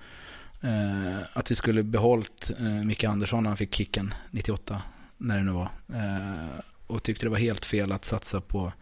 [0.61, 4.83] eh, att vi skulle behållit eh, Micke Andersson när han fick kicken 98,
[5.17, 5.71] när det nu var.
[5.89, 8.73] Eh, och tyckte det var helt fel att satsa på,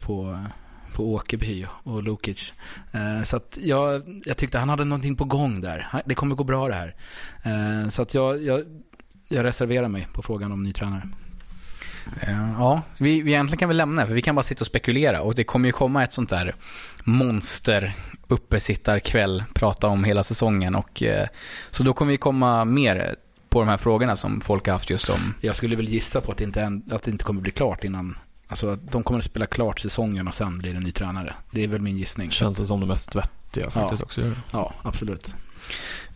[0.00, 0.38] på,
[0.94, 2.52] på Åkerby och Lukic.
[2.92, 5.86] Eh, så att jag, jag tyckte han hade någonting på gång där.
[6.04, 6.94] Det kommer gå bra det här.
[7.42, 8.64] Eh, så att jag, jag,
[9.34, 11.08] jag reserverar mig på frågan om ny tränare.
[12.22, 15.20] Eh, Ja, vi, vi egentligen kan vi lämna för vi kan bara sitta och spekulera
[15.22, 16.54] och det kommer ju komma ett sånt där
[17.04, 17.94] monster
[18.28, 21.28] uppesittarkväll, prata om hela säsongen och eh,
[21.70, 23.16] så då kommer vi komma mer
[23.48, 25.34] på de här frågorna som folk har haft just om.
[25.40, 28.18] Jag skulle väl gissa på att det inte, att det inte kommer bli klart innan.
[28.48, 31.34] Alltså att de kommer att spela klart säsongen och sen blir det en ny tränare.
[31.50, 32.30] Det är väl min gissning.
[32.30, 34.32] Känns det som det mest vettiga faktiskt också.
[34.52, 35.34] Ja, absolut.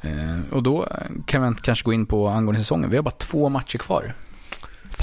[0.01, 0.89] Eh, och då
[1.27, 2.91] kan vi kanske gå in på angående säsongen.
[2.91, 4.15] Vi har bara två matcher kvar.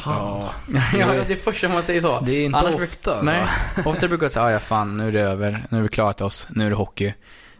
[0.05, 0.53] Ja,
[0.93, 2.19] ja, det är första man säger så.
[2.19, 3.11] det är inte Annars ofta.
[3.11, 3.25] Alltså.
[3.25, 3.47] Nej,
[3.85, 6.21] ofta brukar jag säga, "Ah, ja fan, nu är det över, nu har vi klarat
[6.21, 7.13] oss, nu är det hockey.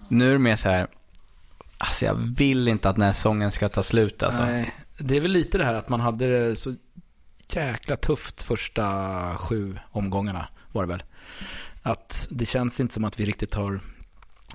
[0.07, 0.87] Nu är det mer så här,
[1.77, 4.41] alltså jag vill inte att den här säsongen ska ta slut alltså.
[4.41, 6.75] Nej, det är väl lite det här att man hade det så
[7.49, 11.03] jäkla tufft första sju omgångarna var det väl.
[11.83, 13.79] Att det känns inte som att vi riktigt har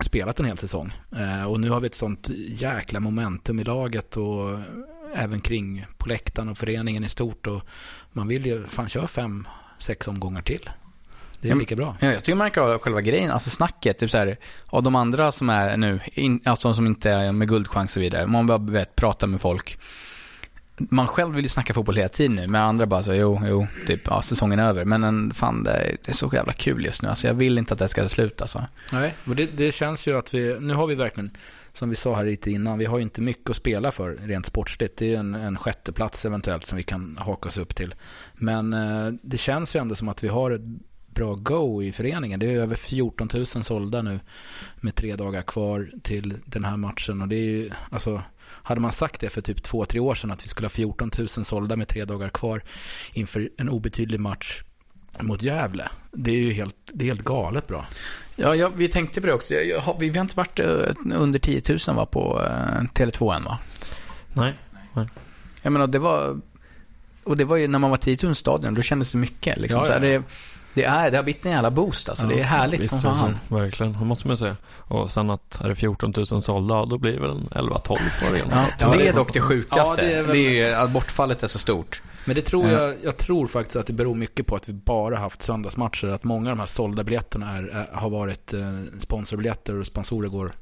[0.04, 0.92] spelat en hel säsong.
[1.16, 4.58] Eh, och nu har vi ett sånt jäkla momentum i laget och
[5.14, 7.46] även kring på läktaren och föreningen i stort.
[7.46, 7.62] Och
[8.12, 9.48] man vill ju fan köra fem,
[9.78, 10.70] sex omgångar till.
[11.40, 11.96] Det är men- lika bra.
[12.00, 14.94] Ja, jag tycker man märker av själva grejen, alltså snacket, typ så här, av de
[14.94, 18.46] andra som är nu, in, alltså som inte är med guldchans och så vidare, man
[18.46, 19.78] bara vet, pratar med folk.
[20.88, 23.66] Man själv vill ju snacka fotboll hela tiden nu, men andra bara så, jo, jo,
[23.86, 24.84] typ, ja, säsongen är över.
[24.84, 27.08] Men en, fan, det är, det är så jävla kul just nu.
[27.08, 28.64] Alltså jag vill inte att det ska sluta alltså.
[28.92, 31.30] Nej, och det, det känns ju att vi, nu har vi verkligen,
[31.72, 34.46] som vi sa här lite innan, vi har ju inte mycket att spela för rent
[34.46, 34.96] sportsligt.
[34.96, 37.94] Det är en, en sjätteplats eventuellt som vi kan haka oss upp till.
[38.34, 40.62] Men eh, det känns ju ändå som att vi har ett
[41.14, 42.40] bra go i föreningen.
[42.40, 44.20] Det är över 14 000 sålda nu
[44.80, 47.22] med tre dagar kvar till den här matchen.
[47.22, 50.30] Och det är ju, alltså, hade man sagt det för typ två, tre år sedan
[50.30, 52.62] att vi skulle ha 14 000 sålda med tre dagar kvar
[53.12, 54.60] inför en obetydlig match
[55.20, 55.88] mot Gävle.
[56.12, 57.86] Det är ju helt, det är helt galet bra.
[58.36, 59.54] Ja, ja, vi tänkte på det också.
[59.54, 60.66] Jag, jag, har- vi, vi har inte varit eh,
[61.14, 62.46] under 10 000 va, på uh,
[62.94, 63.58] Tele2 än va?
[64.32, 64.54] Nej.
[65.62, 66.40] Jag menar, det var...
[67.24, 69.56] Och det var ju när man var 10 000 stadion, då kändes det mycket.
[69.58, 69.80] Liksom.
[69.80, 70.18] Ja, Så här, ja.
[70.18, 70.24] det,
[70.74, 72.24] det, är, det har blivit en jävla boost alltså.
[72.24, 73.38] Ja, det är härligt Visst som är det fan.
[73.48, 74.56] Verkligen, det måste man säga.
[74.78, 77.96] Och sen att är det 14 000 sålda, då blir det väl en 11-12 på
[78.30, 78.48] arenan.
[78.50, 79.76] Ja, Ja, det det är är- dock det sjukaste.
[79.78, 82.02] Ja, det det, är är väl- ju att bortfallet är så stort.
[82.24, 82.72] Men det tror Ja.
[82.80, 86.06] jag, jag tror faktiskt att det beror mycket på att vi bara haft söndagsmatcher.
[86.08, 88.60] Att många av de här sålda biljetterna är, är, har varit eh,
[89.00, 90.52] sponsorbiljetter och sponsorer går.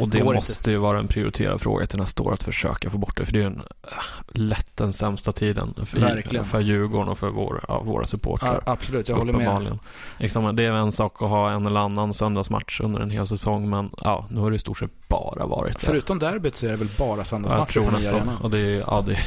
[0.00, 3.16] Och det måste ju vara en prioriterad fråga till nästa år att försöka få bort
[3.16, 3.24] det.
[3.24, 3.90] För det är en, äh,
[4.28, 6.44] lätt den sämsta tiden för, Verkligen.
[6.44, 8.62] för Djurgården och för vår, ja, våra supportrar.
[8.66, 9.78] Ja, absolut, jag håller med.
[10.18, 13.70] Liksom, det är en sak att ha en eller annan söndagsmatch under en hel säsong
[13.70, 15.86] men ja, nu har det i stort sett bara varit det.
[15.86, 18.36] Förutom derbyt så är det väl bara söndagsmatcher på nya arenan.
[18.36, 19.18] Och det är, ja, det,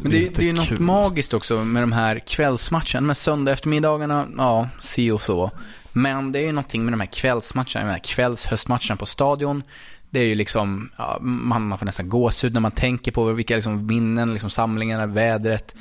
[0.00, 0.80] Men det, inte det är ju något kul.
[0.80, 3.00] magiskt också med de här kvällsmatcherna.
[3.00, 5.50] Med söndag eftermiddagarna, ja, si och så.
[5.92, 9.62] Men det är ju någonting med de här kvällsmatcherna, jag menar kvällshöstmatcherna på stadion.
[10.10, 13.54] Det är ju liksom, ja, man, man får nästan gåshud när man tänker på vilka
[13.54, 15.74] liksom minnen, liksom samlingarna, vädret.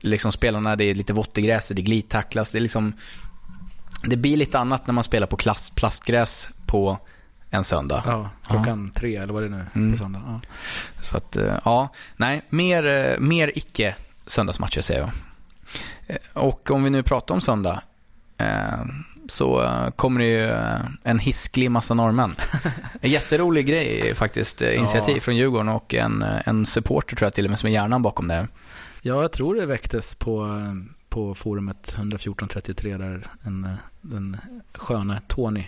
[0.00, 2.50] Liksom spelarna, det är lite vått i gräset, det glidtacklas.
[2.50, 2.92] Det är liksom,
[4.04, 6.98] det blir lite annat när man spelar på klass, plastgräs på
[7.54, 8.02] en söndag.
[8.06, 9.92] Ja, klockan tre eller vad det är nu Mm.
[9.92, 10.22] på söndag.
[10.26, 10.40] Ja.
[11.02, 13.94] Så att, eh, ja, nej, mer, eh, mer icke
[14.26, 15.10] söndagsmatcher säger jag.
[16.06, 17.82] Eh, Och om vi nu pratar om söndag.
[19.28, 20.50] Så kommer det ju
[21.02, 22.34] en hisklig massa norrmän.
[23.00, 25.20] En jätterolig grej faktiskt, initiativ Ja.
[25.20, 28.28] från Djurgården och en, en supporter tror jag till och med som är hjärnan bakom
[28.28, 28.48] det.
[29.02, 30.60] Ja, jag tror det väcktes på,
[31.08, 33.68] på forumet 11433 där en,
[34.00, 34.36] den
[34.74, 35.64] sköne Tony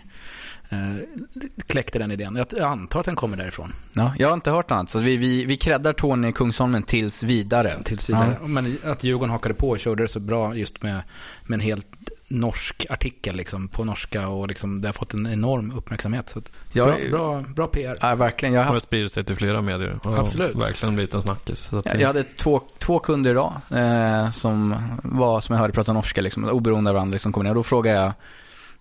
[1.66, 2.36] kläckte den idén.
[2.36, 5.16] Jag, jag antar att den kommer därifrån Ja, jag har inte hört annat, så vi,
[5.16, 7.82] vi, vi creddar Tony Kungsholmen tills vidare.
[7.84, 8.36] tills vidare.
[8.46, 11.02] Men att Djurgården hakade på och körde det så bra just med,
[11.46, 11.86] med en helt
[12.28, 16.28] norsk artikel liksom, på norska och liksom, det har fått en enorm uppmärksamhet.
[16.28, 17.98] Så att, Jag, bra, bra, bra PR.
[18.00, 18.54] Ja, verkligen.
[18.54, 19.98] Jag har Det haft spridit sig till flera medier.
[20.02, 20.56] och Absolut.
[20.56, 21.58] Verkligen blivit en snackis.
[21.58, 25.72] Så att Jag jag hade två, två kunder idag eh, som var, som jag hörde
[25.72, 27.50] prata norska, liksom, oberoende av varandra, liksom, kom ner.
[27.50, 28.12] Och då frågade jag,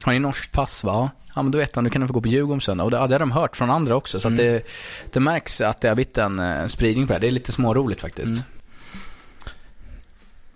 [0.03, 0.83] har ni norskt pass?
[0.83, 1.11] Va?
[1.35, 2.83] Ja, men då vet de, du kan du få gå på Djurgården söndag.
[2.83, 4.19] Och det, ja, det har de hört från andra också.
[4.19, 4.37] Så Mm.
[4.37, 4.67] det,
[5.11, 7.19] det märks att det har blivit en eh, spridning på det.
[7.19, 8.27] Det är lite småroligt faktiskt.
[8.31, 8.43] Mm.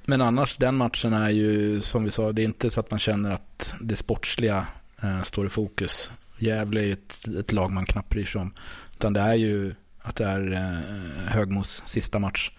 [0.06, 3.00] Men annars, den matchen är ju som vi sa, det är inte så att man
[3.00, 4.66] känner att det sportsliga
[5.04, 6.12] eh, står i fokus.
[6.38, 8.54] Gävle är ju ett, ett lag man knappt bryr sig om.
[8.94, 12.52] Utan det är ju att det är eh, Högmos sista match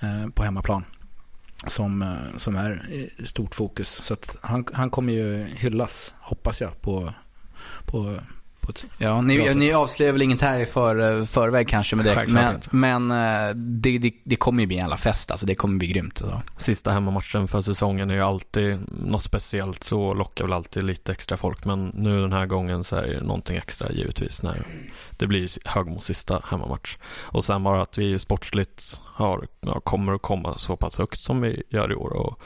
[0.00, 0.84] eh, på hemmaplan.
[1.66, 3.88] Som, eh, som är i stort fokus.
[3.88, 7.12] Så att han, han kommer ju hyllas, hoppas jag, på,
[7.84, 8.20] på
[8.70, 9.56] ett Ja, Bra ni, sätt.
[9.56, 12.14] ni avslöjar väl inget här i för, förväg kanske med det.
[12.14, 12.68] Självklart Men, inte.
[12.76, 13.10] men
[13.50, 15.46] eh, det, det, det kommer ju bli en jävla fest alltså.
[15.46, 16.22] Det kommer bli grymt.
[16.22, 16.42] Alltså.
[16.56, 19.84] Sista hemmamatchen för säsongen är ju alltid något speciellt.
[19.84, 21.64] Så lockar väl alltid lite extra folk.
[21.64, 24.62] Men nu den här gången så är det någonting extra givetvis när
[25.10, 26.96] det blir Högmos sista hemmamatch.
[27.22, 29.46] Och sen bara att vi sportsligt har,
[29.84, 32.12] kommer att komma så pass högt som vi gör i år.
[32.12, 32.40] Och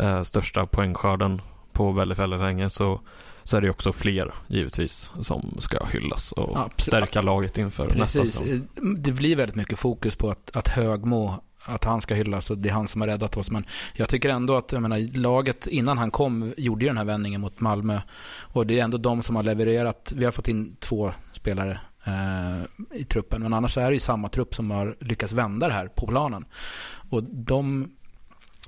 [0.00, 3.00] eh, största poängskörden på väldigt, väldigt länge så,
[3.44, 6.80] så är det också fler givetvis som ska hyllas och Absolut.
[6.80, 8.34] stärka laget inför nästa Precis.
[8.34, 8.68] säsong.
[8.98, 12.68] Det blir väldigt mycket fokus på att, att Högmo, att han ska hyllas och det
[12.68, 13.50] är han som har räddat oss.
[13.50, 17.04] Men jag tycker ändå att jag menar, laget innan han kom gjorde ju den här
[17.04, 18.00] vändningen mot Malmö.
[18.38, 20.12] Och det är ändå de som har levererat.
[20.16, 23.42] Vi har fått in två spelare eh, i truppen.
[23.42, 26.44] Men annars är det ju samma trupp som har lyckats vända det här på planen.
[27.10, 27.90] Och de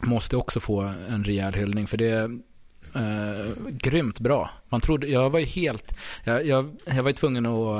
[0.03, 1.87] måste också få en rejäl hyllning.
[1.87, 2.31] För det
[2.97, 4.51] eh, grymt bra.
[4.69, 7.79] Man trodde, jag var ju helt, jag, jag, jag var ju tvungen att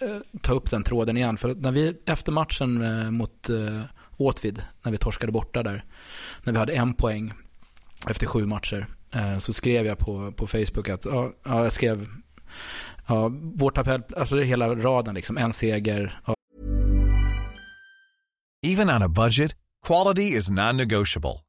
[0.00, 1.36] eh, ta upp den tråden igen.
[1.36, 3.82] För när vi efter matchen eh, mot eh,
[4.16, 5.84] Åtvid, när vi torskade borta där,
[6.42, 7.32] när vi hade en poäng
[8.08, 12.08] efter sju matcher, eh, så skrev jag på, på Facebook att, ja, ja jag skrev,
[13.06, 16.34] ja, vår tabell, alltså det är hela raden liksom, en seger, ja,
[18.66, 19.54] Even on a budget,
[19.86, 21.45] quality is non-negotiable.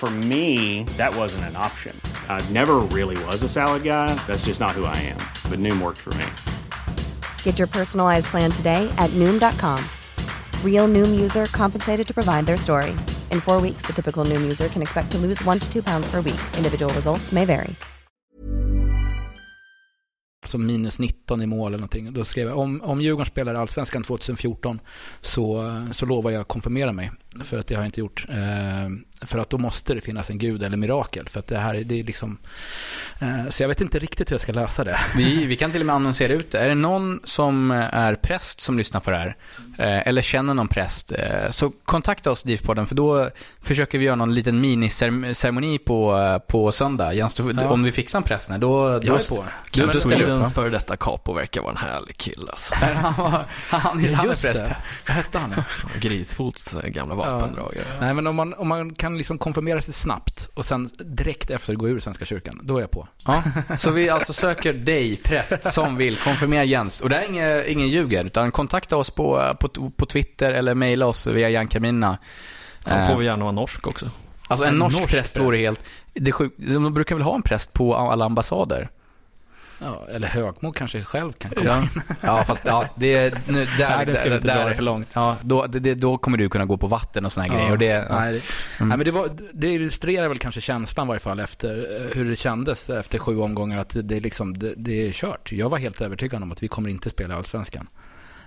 [0.00, 1.94] For me, that wasn't an option.
[2.26, 4.14] I never really was a salad guy.
[4.26, 5.18] That's just not who I am.
[5.50, 6.24] But Noom worked for me.
[7.42, 9.84] Get your personalized plan today at Noom.com.
[10.64, 12.92] Real Noom user compensated to provide their story.
[13.30, 16.10] In four weeks, the typical Noom user can expect to lose one to two pounds
[16.10, 16.40] per week.
[16.56, 17.76] Individual results may vary.
[20.50, 22.12] alltså minus 19 i mål eller någonting.
[22.12, 24.80] Då skrev jag, om, om Djurgården spelar Allsvenskan 2014
[25.20, 27.10] så, så lovar jag att konfirmera mig.
[27.44, 28.26] För att det har jag inte gjort.
[28.28, 31.28] Eh, för att då måste det finnas en gud eller mirakel.
[31.28, 32.38] För att det här är, det är liksom...
[33.18, 35.00] Eh, så jag vet inte riktigt hur jag ska lösa det.
[35.16, 36.58] Vi, vi kan till och med annonsera ut det.
[36.58, 39.36] Är det någon som är präst som lyssnar på det här,
[39.78, 43.30] eh, eller känner någon präst, eh, så kontakta oss DIF-podden, för då
[43.62, 47.12] försöker vi göra någon liten miniceremoni på, eh, på söndag.
[47.14, 47.68] Jens, du, Ja.
[47.68, 49.44] om vi fixar en präst, då, då, Jag är på.
[49.72, 50.42] Ställer du upp.
[50.42, 50.50] va?
[50.50, 52.74] före detta capo verkar vara en härlig kille alltså.
[52.80, 54.64] han, var, han, han är präst.
[55.06, 55.54] Vad hette han?
[56.00, 57.84] Grisfots eh, gamla vapendragare.
[58.00, 61.74] Nej men om man, om man kan liksom konfirmera sig snabbt och sen direkt efter
[61.74, 62.60] gå ur Svenska kyrkan.
[62.62, 63.08] Då är jag på.
[63.24, 63.42] Ja,
[63.76, 67.00] så vi alltså söker dig, präst, som vill konfirmera Jens.
[67.00, 71.06] Och det är ingen, ingen ljuger, utan kontakta oss på, på, på Twitter eller mejla
[71.06, 72.18] oss via Jan Carmina.
[72.84, 74.10] Då får vi gärna vara norsk också.
[74.48, 75.84] Alltså en, En norsk, norsk präst vore helt...
[76.14, 76.56] Det är sjukt.
[76.58, 78.90] De brukar väl ha en präst på alla ambassader?
[79.82, 81.88] Ja, eller Högmo kanske själv kan komma Ja, in.
[82.20, 83.48] ja fast ja, det.
[83.48, 85.08] Nu, där, Nej, det ska där, inte dra där det för långt.
[85.12, 87.72] Ja, då, det, då kommer du kunna gå på vatten och såna här grejer.
[87.72, 88.20] Och det, ja.
[88.20, 88.40] nej, det,
[88.84, 92.30] nej, men det, var, det illustrerar väl kanske känslan i varje fall efter eh, hur
[92.30, 95.52] det kändes efter sju omgångar att det, det, liksom, det, det är kört.
[95.52, 97.86] Jag var helt övertygad om att vi kommer inte spela Allsvenskan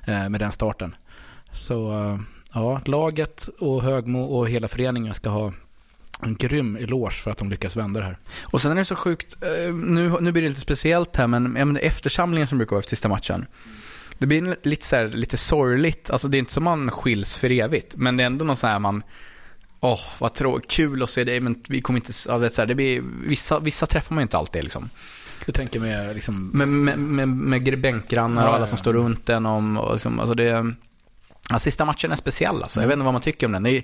[0.08, 0.96] eh, med den starten.
[1.52, 2.20] Så eh,
[2.54, 5.54] ja, laget och Högmo och hela föreningen ska ha
[6.26, 8.17] en grym eloge för att de lyckas vända det här.
[8.43, 11.78] Och sen är det så sjukt, eh, nu, nu blir det lite speciellt här, men,
[11.78, 13.45] eftersamlingen som brukar vara efter sista matchen.
[14.17, 16.09] Det blir lite, så här, lite sorgligt.
[16.09, 18.67] Alltså det är inte som man skiljs för evigt, men det är ändå någon så
[18.67, 19.03] här man...
[19.80, 22.11] Åh, vad tråkigt, kul att se dig, men vi kommer inte...
[22.28, 24.89] Ja, det, så här, det blir, vissa, vissa träffar man ju inte alltid liksom.
[25.45, 26.49] Du tänker med liksom...
[26.53, 29.45] Med, med, med, med bänkgrannar och alla som står runt en.
[29.45, 30.74] Om, och liksom, alltså det,
[31.49, 32.82] ja, sista matchen är speciell alltså.
[32.82, 33.63] Jag vet inte vad man tycker om den.
[33.63, 33.84] Det är,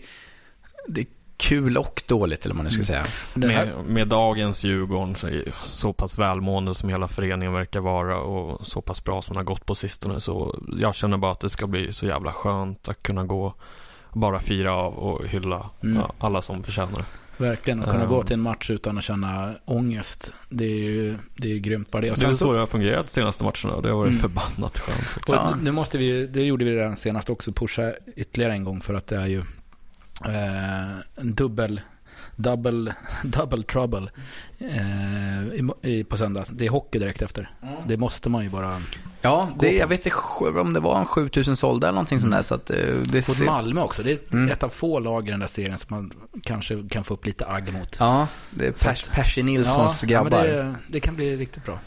[0.87, 1.07] det är
[1.39, 3.05] kul och dåligt, eller vad man nu ska säga.
[3.33, 5.27] det här, Med, med dagens Djurgården så,
[5.63, 9.45] så pass välmående som hela föreningen verkar vara och så pass bra som den har
[9.53, 13.03] gått på sistone så jag känner bara att det ska bli så jävla skönt att
[13.03, 13.53] kunna gå
[14.13, 16.01] bara fira av och hylla Mm.
[16.19, 17.05] alla som förtjänar det.
[17.43, 18.09] verkligen, att kunna Ja.
[18.09, 20.31] gå till en match utan att känna ångest.
[20.49, 22.11] Det är ju, det är ju grymt bara det.
[22.11, 24.19] Och Det är så det har fungerat de senaste matcherna det har varit Mm.
[24.21, 25.55] förbannat skönt Ja.
[25.61, 29.07] nu måste vi, det gjorde vi redan senast också, pusha ytterligare en gång för att
[29.07, 29.43] det är ju
[30.25, 31.81] Eh, en dubbel,
[32.37, 34.11] double, double trouble
[34.63, 36.45] i, i, på söndag.
[36.49, 37.49] Det är hockey direkt efter.
[37.87, 38.81] Det måste man ju bara...
[39.21, 40.17] Ja, det, jag vet inte
[40.59, 42.41] om det var en 7000 sålda eller någonting sånt där.
[42.41, 44.03] Så att, eh, det Mot ser- Malmö också.
[44.03, 44.51] Det är ett, Mm.
[44.51, 46.11] ett av få lag i den där serien som man
[46.43, 47.95] kanske kan få upp lite agg mot.
[47.99, 50.45] Ja, det är Pers, Percy Nilssons ja, grabbar.
[50.45, 51.79] Ja, det, det kan bli riktigt bra.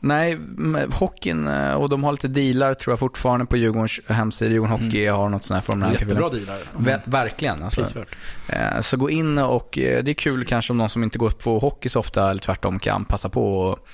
[0.00, 4.50] nej, med hockeyn eh, och de har lite dealar tror jag fortfarande på Djurgårdens hemsida.
[4.50, 6.58] Djurgården Hockey har något sånt här här Jättebra dealar.
[6.76, 7.62] Ver, verkligen.
[7.62, 7.82] Alltså.
[7.82, 8.14] Prisvärt.
[8.48, 11.30] Eh, Så gå in och eh, det är kul kanske om någon som inte går
[11.30, 13.86] på hockey så ofta eller tvärtom kan passa på och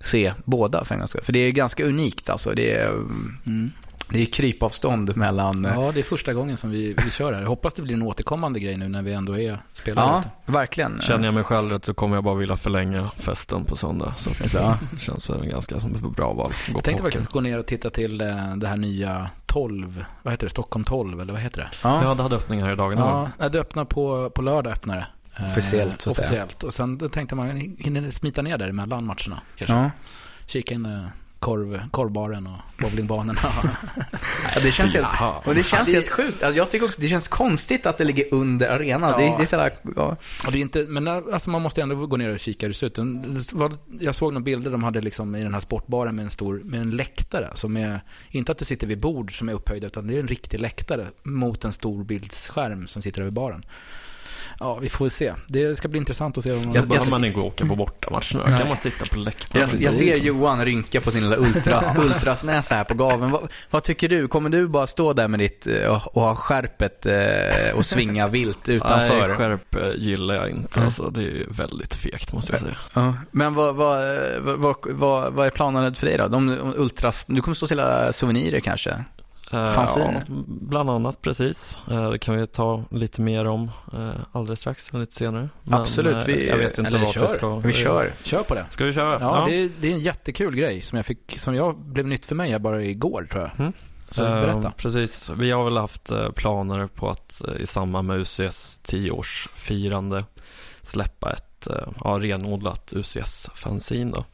[0.00, 1.24] se båda för en gångs skull.
[1.24, 2.50] För det är ganska unikt alltså.
[2.54, 2.88] Det är,
[3.46, 3.70] Mm.
[4.10, 5.64] det är krypavstånd mellan...
[5.64, 7.40] eh, Ja, det är första gången som vi, vi kör här.
[7.40, 10.06] Jag hoppas det blir en återkommande grej nu när vi ändå är spelare.
[10.06, 10.52] Ja, ute.
[10.52, 11.00] verkligen.
[11.00, 14.14] Känner jag mig själv rätt så kommer jag bara vilja förlänga festen på söndag.
[14.18, 14.58] Så Så.
[14.58, 16.52] det känns väl ganska som ett bra val.
[16.68, 20.32] Gå Jag tänkte faktiskt gå ner och titta till eh, det här nya 12, vad
[20.32, 21.68] heter det, Stockholm 12 eller vad heter det?
[21.82, 22.04] Ja.
[22.04, 22.98] Ja, det hade öppning här i dagen.
[23.38, 25.06] Ja, det öppnar på, på lördag öppnar det.
[25.44, 26.26] Officiellt, så att säga.
[26.28, 26.62] Officiellt.
[26.62, 29.40] Och sen då tänkte man, hinner smita ner där mellan matcherna.
[29.56, 29.74] Kanske.
[29.74, 29.90] Ja.
[30.46, 31.06] Kika in eh,
[31.38, 33.40] korv, korvbaren och bowlingbanorna.
[34.54, 35.06] Ja, det känns helt,
[35.44, 36.42] och det känns helt sjukt.
[36.42, 39.10] Alltså, jag tycker också det känns konstigt att det ligger under arenan.
[39.10, 39.18] Ja.
[39.18, 40.16] Det, det är så jävla, ja.
[40.46, 42.72] och det är inte, men eh, alltså, man måste ändå gå ner och kika hur
[42.72, 43.78] det ser ut.
[44.00, 46.80] Jag såg några bilder de hade liksom i den här sportbaren med en stor, med
[46.80, 47.50] en läktare.
[47.54, 50.28] Som är, inte att du sitter vid bord som är upphöjda, utan det är en
[50.28, 53.62] riktig läktare mot en stor bildsskärm som sitter över baren.
[54.60, 55.32] Ja, vi får se.
[55.46, 56.74] Det ska bli intressant att se om man...
[56.74, 58.50] Jag- behöver man inte åka på bortamatcherna.
[58.50, 59.68] Då kan man sitta på läktaren.
[59.72, 63.30] Jag, jag ser Johan rynka på sin lilla ultras, ultrasnäsa här på gaven.
[63.30, 64.28] Vad, vad tycker du?
[64.28, 68.68] Kommer du bara stå där med ditt eh, och ha skärpet eh, och svinga vilt
[68.68, 69.28] utanför?
[69.28, 70.80] Nej, skärp eh, gillar jag inte.
[70.80, 72.76] Alltså, det är väldigt fegt måste jag säga.
[72.94, 73.14] Ja.
[73.30, 74.04] Men vad, vad,
[74.86, 76.28] vad, vad, är planen för dig då?
[76.28, 79.04] De ultras, du kommer stå och sälja souvenirer kanske?
[79.52, 80.22] Eh, Fanzine.
[80.28, 81.78] ja, bland annat precis.
[81.90, 85.48] Eh, det kan vi ta lite mer om eh, alldeles strax, lite senare.
[85.70, 87.28] Absolut, eh, vi- jag vet inte eller kör.
[87.32, 87.56] vi ska.
[87.58, 88.12] Vi kör.
[88.22, 88.66] Kör på det.
[88.70, 89.18] Ska vi köra?
[89.20, 92.26] Ja, Det, är, det är en jättekul grej som jag, fick, som jag blev nytt
[92.26, 93.60] för mig här bara igår tror jag.
[93.60, 93.72] Mm.
[94.10, 94.70] Så berätta.
[94.76, 95.30] precis.
[95.38, 100.24] Vi har väl haft planer på att i samband med UCS 10-årsfirande
[100.82, 101.68] släppa ett
[102.04, 104.24] ja, renodlat UCS-fanzine.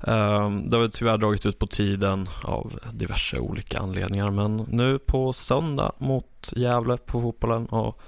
[0.00, 4.98] Ehm, det har väl tyvärr dragit ut på tiden av diverse olika anledningar men nu
[4.98, 8.00] på söndag mot Gävle på fotbollen och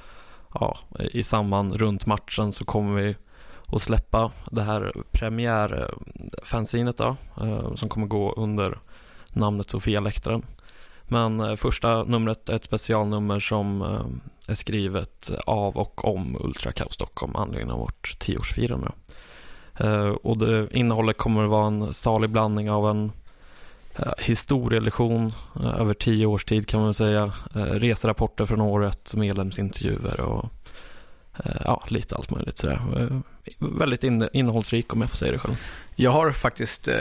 [0.55, 3.17] ja, i samband runt matchen så kommer vi
[3.67, 8.79] att släppa det här premiärfanzinet då ehm, som kommer gå under
[9.33, 10.43] namnet Sofia-läktaren.
[11.03, 16.73] Men eh, första numret är ett specialnummer som ehm, är skrivet av och om Ultra
[16.73, 18.93] Kaos Stockholm anledningen anledning av vårt tioårsfirande.
[19.81, 23.13] Eh, och det innehållet kommer att vara en salig blandning av en
[23.97, 27.33] eh, historielektion eh, över tio års tid kan man säga.
[27.55, 30.45] Reserapporter från året, medlemsintervjuer och
[31.65, 32.81] ja, lite allt möjligt sådär.
[33.59, 35.57] Väldigt in- innehållsrik om jag får säga det själv.
[35.95, 36.95] Jag har faktiskt eh,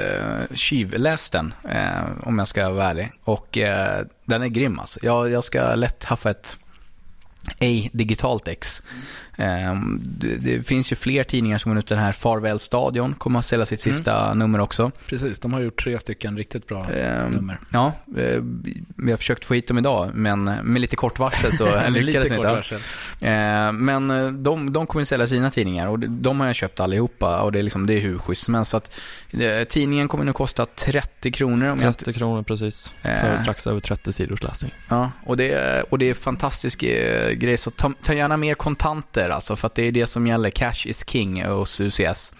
[0.54, 3.12] tjuvläst den, eh, om jag ska vara ärlig.
[3.24, 5.00] Och eh, den är grym alltså.
[5.04, 6.58] Jag, jag ska lätt haffa ett
[7.60, 8.84] ej digitalt ex.
[9.40, 11.88] Ehm, Det, finns ju fler tidningar som går ut.
[11.88, 13.96] Den här Farväl Stadion kommer att sälja sitt Mm.
[13.96, 14.92] sista nummer också.
[15.08, 17.60] Precis, de har gjort tre stycken riktigt bra Ehm, nummer.
[17.74, 18.42] Ja, eh,
[18.96, 22.36] vi har försökt få hit dem idag, men med lite kort varsel så lyckades vi
[22.36, 22.48] inte.
[22.48, 22.80] varsel.
[23.22, 26.80] Eh, Men eh, de, de kommer att sälja sina tidningar och de- har jag köpt
[26.80, 28.72] allihopa och det är, liksom, det är hur schysst som helst.
[28.72, 29.00] Så att,
[29.34, 32.94] eh, tidningen kommer nu kosta 30 kronor om jag inte 30 kronor precis.
[33.02, 34.72] För strax över 30 sidors läsning.
[34.90, 37.58] Ja, och det, är- och det är fantastisk grej.
[37.58, 40.50] Så ta, ta gärna mer kontanter alltså, för att det är det som gäller.
[40.50, 42.34] Cash is king hos UCS.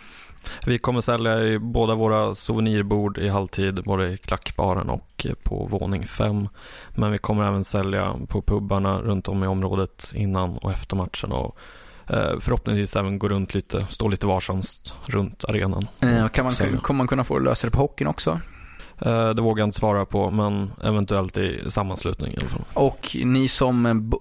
[0.66, 6.08] Vi kommer sälja i båda våra souvenirbord i halvtid, både i klackbaren och på våning
[6.08, 6.48] 5.
[6.96, 11.32] Men vi kommer även sälja på pubbarna runt om i området innan och efter matchen
[11.32, 11.58] och
[12.10, 15.88] eh, förhoppningsvis även gå runt lite, stå lite varsamt runt arenan.
[16.02, 18.40] Eh, kan man, kommer man kunna få lösa det på hockeyn också?
[19.02, 22.62] Eh, Det vågar jag inte svara på, men eventuellt i sammanslutning i alla fall.
[22.74, 24.12] Och ni som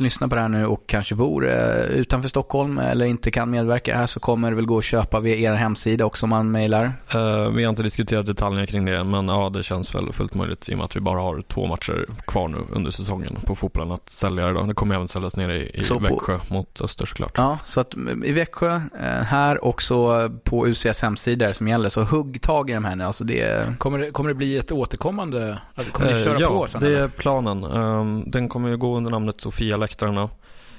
[0.00, 3.96] lyssnar på det här nu och kanske bor eh, utanför Stockholm eller inte kan medverka
[3.96, 6.92] här så kommer det väl gå att köpa via er hemsida också om man mejlar.
[7.14, 10.68] Eh, Vi har inte diskuterat detaljerna kring det, men ja, det känns väl fullt möjligt
[10.68, 13.90] i och med att vi bara har två matcher kvar nu under säsongen på fotbollen
[13.92, 14.66] att sälja det.
[14.66, 17.32] Det kommer även säljas nere i, i Så på- Växjö mot Öster såklart.
[17.36, 18.80] Ja, så att i Växjö,
[19.26, 21.88] här också på UCS hemsida som gäller.
[21.88, 23.04] Så hugg tag i de här nu.
[23.04, 26.48] Alltså det, Kommer det, kommer det bli ett återkommande, alltså, kommer ni Eh, köra ja,
[26.48, 26.80] på sen?
[26.80, 27.64] det är planen.
[27.64, 30.28] Ehm, Den kommer ju gå under namnet Sofia-läktarna.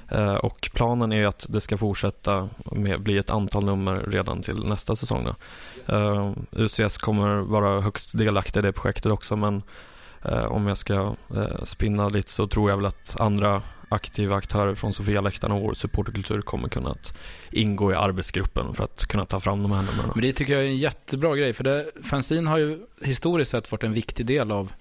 [0.08, 4.64] Eh, Och planen är att det ska fortsätta med bli ett antal nummer redan till
[4.64, 5.24] nästa säsong.
[5.24, 5.34] Då.
[5.94, 9.62] Ehm, UCS kommer vara högst delaktig i det projektet också men
[10.24, 11.14] eh, om jag ska
[11.64, 16.40] spinna lite så tror jag väl att andra aktiva aktörer från Sofialäktarna och vår supporterkultur
[16.40, 17.18] kommer kunna att
[17.50, 20.10] ingå i arbetsgruppen för att kunna ta fram de här numren.
[20.14, 23.72] Men det tycker jag är en jättebra grej, för det, fanzine har ju historiskt sett
[23.72, 24.72] varit en viktig del av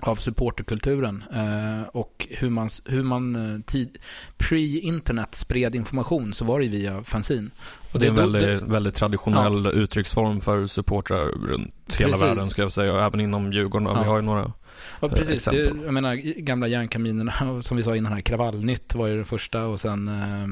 [0.00, 3.98] av supporterkulturen eh, och hur man, hur man eh, tid,
[4.38, 7.50] pre-internet spred information så var det via fanzine.
[7.92, 12.22] Och det är en väldigt, väldigt traditionell uttrycksform för supportrar runt hela Precis.
[12.22, 13.88] världen ska jag säga och även inom Djurgården.
[13.88, 14.02] Ja.
[14.02, 14.52] Vi har ju några
[15.00, 15.26] Ja, precis.
[15.26, 15.84] Det, exempel.
[15.84, 17.32] jag menar, gamla järnkaminerna,
[17.62, 20.48] som vi sa innan här, Kravallnytt var ju den första och sen eh,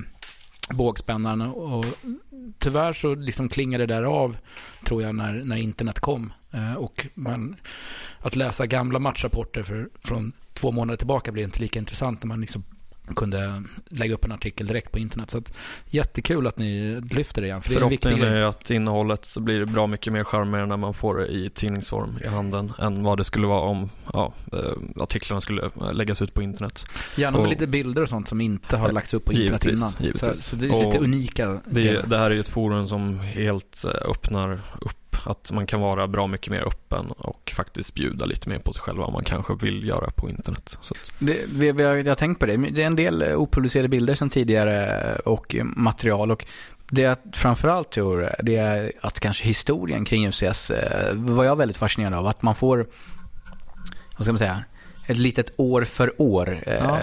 [0.77, 1.41] bågspännaren.
[1.43, 1.85] Och
[2.59, 4.37] tyvärr så liksom klingade det där av,
[4.87, 6.33] tror jag, när, när internet kom.
[6.55, 7.57] Eh, och man,
[8.21, 12.41] att läsa gamla matchrapporter för, från två månader tillbaka blev inte lika intressant när man
[12.41, 12.65] liksom
[13.17, 15.31] kunde lägga upp en artikel direkt på internet.
[15.31, 18.29] Så att, jättekul att ni lyfter det igen, för är Förhoppningen grej.
[18.31, 22.19] är att innehållet så blir bra mycket mer charmigare när man får det i tidningsform
[22.25, 26.35] i handen än vad det skulle vara om ja, eh, artiklarna skulle eh, läggas ut
[26.35, 26.85] på internet.
[27.17, 29.81] Gärna med och- lite bilder och sånt som inte har lagts upp på internet Givetvis,
[29.81, 29.93] innan.
[29.93, 30.45] Så, givetvis.
[30.47, 33.85] så det är lite Och unika Det, det här är ju ett forum som helt
[33.85, 34.97] öppnar upp
[35.27, 38.83] att man kan vara bra mycket mer öppen och faktiskt bjuda lite mer på sig
[38.83, 40.79] själv vad man kanske vill göra på internet.
[40.81, 42.57] Så att, det, vi, vi har, jag har tänkt på det.
[42.57, 46.31] Det är en del eh, opublicerade bilder som tidigare eh, och eh, material.
[46.31, 46.47] Och
[46.91, 50.71] det jag framförallt tror det är att kanske historien kring UCS
[51.13, 52.27] var jag väldigt fascinerad av.
[52.27, 52.87] Att man får,
[54.17, 54.65] vad ska man säga,
[55.07, 56.59] ett litet år för år.
[56.67, 56.99] Ja.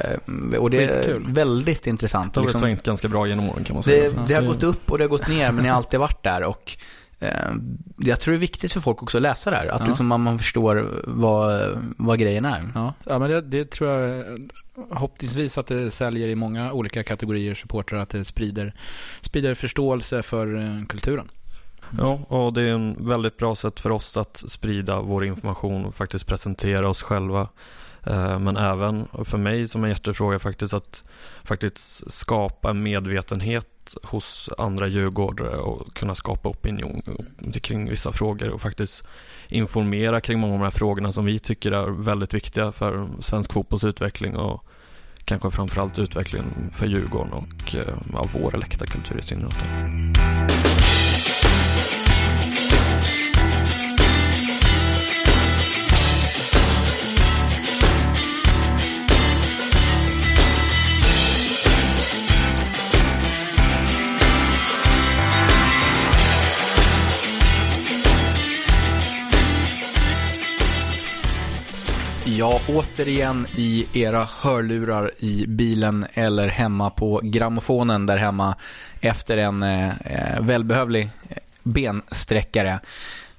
[0.58, 2.34] Och det är väldigt intressant.
[2.34, 4.10] det har Liksom- svängt ganska bra genom åren kan man säga.
[4.10, 6.24] Det, det har gått upp och det har gått ner men det har alltid varit
[6.24, 6.44] där.
[6.44, 6.78] Och,
[7.98, 9.68] jag tror det är viktigt för folk också att läsa det här.
[9.68, 9.86] Att Ja.
[9.88, 12.72] liksom man, man förstår vad, vad grejen är.
[12.76, 14.26] Ja, ja men det, det tror jag eh,
[14.92, 18.74] hoppningsvis att det säljer i många olika kategorier supportrar att det sprider,
[19.22, 21.32] sprider förståelse för eh, kulturen.
[21.98, 25.96] Ja, och det är en väldigt bra sätt för oss att sprida vår information och
[25.96, 27.50] faktiskt presentera oss själva.
[28.04, 31.04] Eh, Men även för mig som en hjärtefråga faktiskt att
[31.44, 33.68] faktiskt skapa en medvetenhet
[34.04, 37.02] hos andra djurgårdare och kunna skapa opinion
[37.62, 39.04] kring vissa frågor och faktiskt
[39.48, 43.54] informera kring många av de här frågorna som vi tycker är väldigt viktiga för svensk
[43.54, 44.66] fotbolls utveckling och
[45.26, 50.41] kanske framförallt utvecklingen för Djurgården och eh, av vår läktarkultur i synnerhet.
[72.68, 78.56] Återigen i era hörlurar i bilen eller hemma på grammofonen där hemma
[79.02, 82.80] efter en eh, eh välbehövlig eh, bensträckare.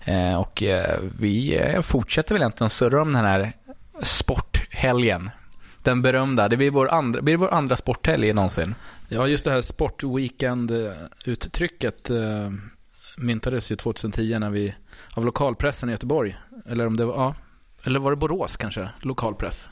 [0.04, 3.52] Eh, och eh, vi eh, fortsätter väl egentligen att surra om den här
[4.02, 5.30] sporthelgen.
[5.82, 6.48] Den berömda.
[6.48, 8.74] Det blir vår andra, blir vår andra sporthelg någonsin.
[9.08, 12.50] Ja, just det här sportweekend-uttrycket eh,
[13.16, 14.74] myntades ju 2010 när vi,
[15.14, 16.36] av lokalpressen i Göteborg.
[16.68, 17.34] Eller om det var, ja,
[17.84, 19.68] eller var det Borås kanske, lokalpress.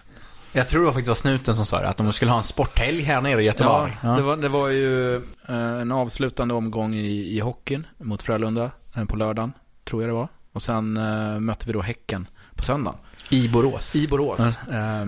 [0.52, 3.02] Jag tror det faktiskt var snuten som sa det, att de skulle ha en sporthelg
[3.02, 3.98] här nere i Göteborg.
[4.02, 8.70] Ja, det, var, det var ju eh, en avslutande omgång i, i hockeyn mot Frölunda
[8.96, 9.52] eh, på lördagen,
[9.84, 10.28] tror jag det var.
[10.52, 12.98] Och sen eh, mötte vi då Häcken på söndagen.
[13.28, 13.96] I Borås.
[13.96, 14.40] I Borås.
[14.68, 15.06] Eh,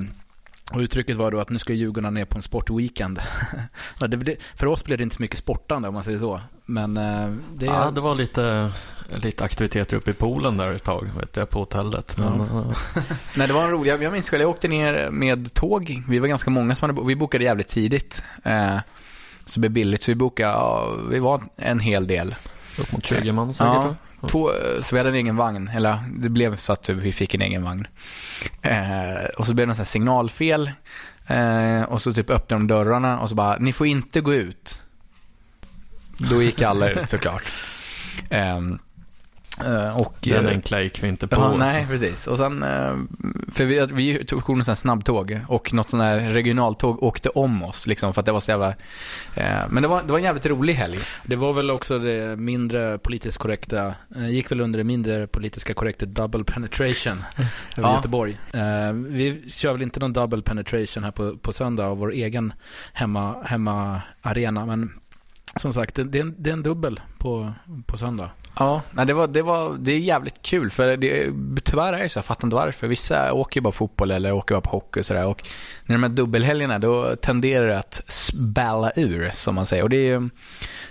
[0.73, 3.21] och uttrycket var då att nu ska Djurgårdarna ner på en sportweekend.
[4.01, 4.09] Ja,
[4.55, 6.41] för oss blev det inte så mycket sportande om man säger så.
[6.65, 6.95] Men
[7.55, 7.67] det...
[7.67, 8.73] Ja, det var lite,
[9.17, 12.17] lite aktiviteter uppe i poolen där ett tag, vet jag, på hotellet.
[12.17, 12.73] Men, eh,
[13.37, 14.03] Nej, det var en rolig.
[14.03, 16.03] Jag, minns själv, jag åkte ner med tåg.
[16.09, 18.23] Vi var ganska många som hade Vi bokade jävligt tidigt.
[18.45, 18.79] Eh,
[19.45, 20.03] så det blev billigt.
[20.03, 22.35] Så vi bokade, ja, vi var en hel del.
[22.79, 23.97] upp mot 20 man säkert.
[24.21, 24.51] Ja, två,
[24.83, 25.71] så vi hade en egen vagn.
[25.75, 27.87] Eller det blev så att vi fick en egen vagn.
[28.63, 30.71] Eh, och så blev det här signalfel.
[31.27, 34.83] Eh, och så typ öppnade de dörrarna och så bara, ni får inte gå ut.
[36.19, 37.43] Då gick alla ut såklart.
[38.31, 38.61] Eh,
[39.97, 41.37] och, Den eh, enkla gick vi inte på.
[41.37, 41.59] Ja, alltså.
[41.59, 42.27] nej, precis.
[42.27, 42.97] Och sen, eh,
[43.53, 47.63] för vi, vi tog en sån här snabbtåg och något sån här regionaltåg åkte om
[47.63, 48.69] oss liksom för att det var så jävla...
[49.35, 50.99] Eh, men det var, det var en jävligt rolig helg.
[51.25, 55.75] Det var väl också det mindre politiskt korrekta, eh, gick väl under det mindre politiska
[55.75, 57.25] korrekta double penetration
[57.77, 57.97] över Ja.
[57.97, 58.39] Göteborg.
[58.53, 62.53] Eh, vi kör väl inte någon double penetration här på, på söndag av vår egen
[62.93, 64.91] hemma, hemma arena, men
[65.57, 67.53] som sagt, det, det, är en, det är en dubbel på,
[67.87, 68.31] på söndag.
[68.59, 71.33] Ja, nej, det, var, det, var, det är jävligt kul för det,
[71.65, 72.87] tyvärr är det så, jag fattar inte varför.
[72.87, 75.27] Vissa åker ju bara fotboll eller åker bara på hockey och sådär.
[75.27, 75.49] Och
[75.85, 79.83] när de här dubbelhelgerna då tenderar det att spalla ur, som man säger.
[79.83, 80.31] Och det, är,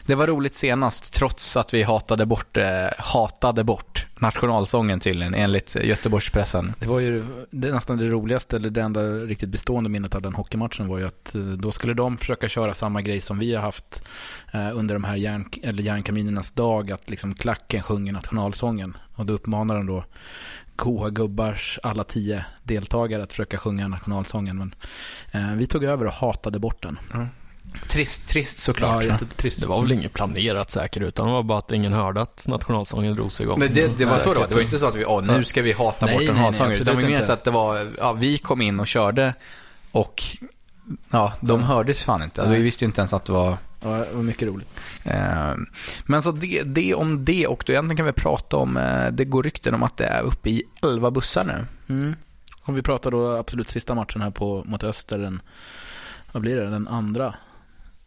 [0.05, 2.65] det var roligt senast, trots att vi hatade bort, eh,
[2.97, 6.73] hatade bort nationalsången tydligen, enligt Göteborgspressen.
[6.79, 10.33] Det var ju det, nästan det roligaste, eller det enda riktigt bestående minnet av den
[10.33, 13.61] hockeymatchen var ju att eh, då skulle de försöka köra samma grej som vi har
[13.61, 14.07] haft
[14.53, 18.97] eh, under de här järn, eller järnkaminernas dag, att liksom klacken sjunger nationalsången.
[19.15, 20.03] Och då uppmanar de då
[20.75, 24.57] goa gubbars alla tio deltagare att försöka sjunga nationalsången.
[24.57, 24.75] Men
[25.31, 26.99] eh, vi tog över och hatade bort den.
[27.87, 29.03] Trist, trist såklart.
[29.03, 29.61] Ja, jättetrist.
[29.61, 33.13] Det var väl inget planerat säkert, utan det var bara att ingen hörde att nationalsången
[33.13, 33.59] drogs igång.
[33.59, 34.47] Men det, det var så det var.
[34.47, 36.35] Det var inte så att vi, åh, nu ska vi hata Nej, bort nej, en
[36.35, 36.81] nej, nationalsång.
[36.81, 37.27] Utan det var absolut mer inte.
[37.27, 39.33] så att det var, ja, vi kom in och körde
[39.91, 40.23] och
[41.11, 42.41] ja, de hördes fan inte.
[42.41, 42.63] Alltså, vi Nej.
[42.63, 44.67] visste ju inte ens att det var Ja, det var mycket roligt.
[45.03, 45.53] Eh,
[46.05, 49.25] Men så det, det om det och då egentligen kan vi prata om, eh, det
[49.25, 51.65] går rykten om att det är uppe i 11 bussar nu.
[51.95, 52.15] Mm.
[52.63, 55.41] Och vi pratar då absolut sista matchen här på, mot Öster, den,
[56.31, 57.33] vad blir det, den andra?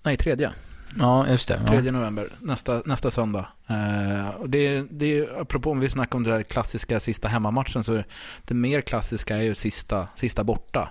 [0.02, 0.52] Nej, tredje.
[0.98, 1.60] Ja, just det.
[1.66, 3.46] 3 november, nästa, nästa söndag.
[3.66, 8.02] Eh, och det, det är, apropå om vi snackar om där klassiska sista hemmamatchen, så
[8.42, 10.88] det mer klassiska är ju sista, sista borta.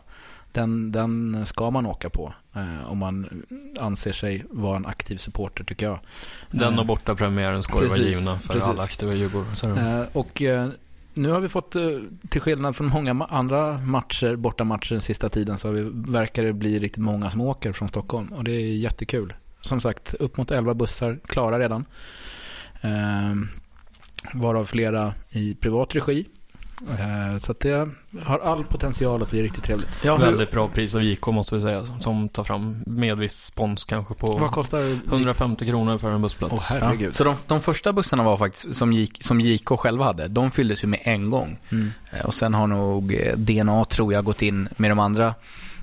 [0.53, 3.43] Den, den ska man åka på eh, om man
[3.79, 5.99] anser sig vara en aktiv supporter tycker jag.
[6.51, 8.67] Den Eh, och bortapremiären ska vara givna för precis.
[8.67, 9.99] alla aktiva Djurgårdare.
[10.01, 10.69] Eh, och eh,
[11.13, 11.81] nu har vi fått, eh,
[12.29, 16.53] till skillnad från många andra matcher, bortamatcher den sista tiden, så har vi, verkar det
[16.53, 18.27] bli riktigt många som åker från Stockholm.
[18.27, 19.33] Och det är jättekul.
[19.61, 21.85] Som sagt, upp mot 11 bussar klara redan.
[22.81, 23.33] Eh,
[24.33, 26.25] varav flera i privat regi.
[27.39, 27.89] Så det
[28.21, 29.99] har all potential att bli riktigt trevligt.
[30.03, 33.83] Ja, Väldigt bra pris av JK måste vi säga, som tar fram med viss spons
[33.83, 36.53] kanske på Vad kostar 150 kronor för en bussplats.
[36.53, 37.15] Åh herregud.
[37.15, 40.83] så de, de första bussarna var faktiskt, som, gick, som JK själva hade, de fylldes
[40.83, 41.57] ju med en gång.
[41.71, 41.91] Mm.
[42.11, 45.33] Eh, Och sen har nog eh, DNA, tror jag, gått in med de andra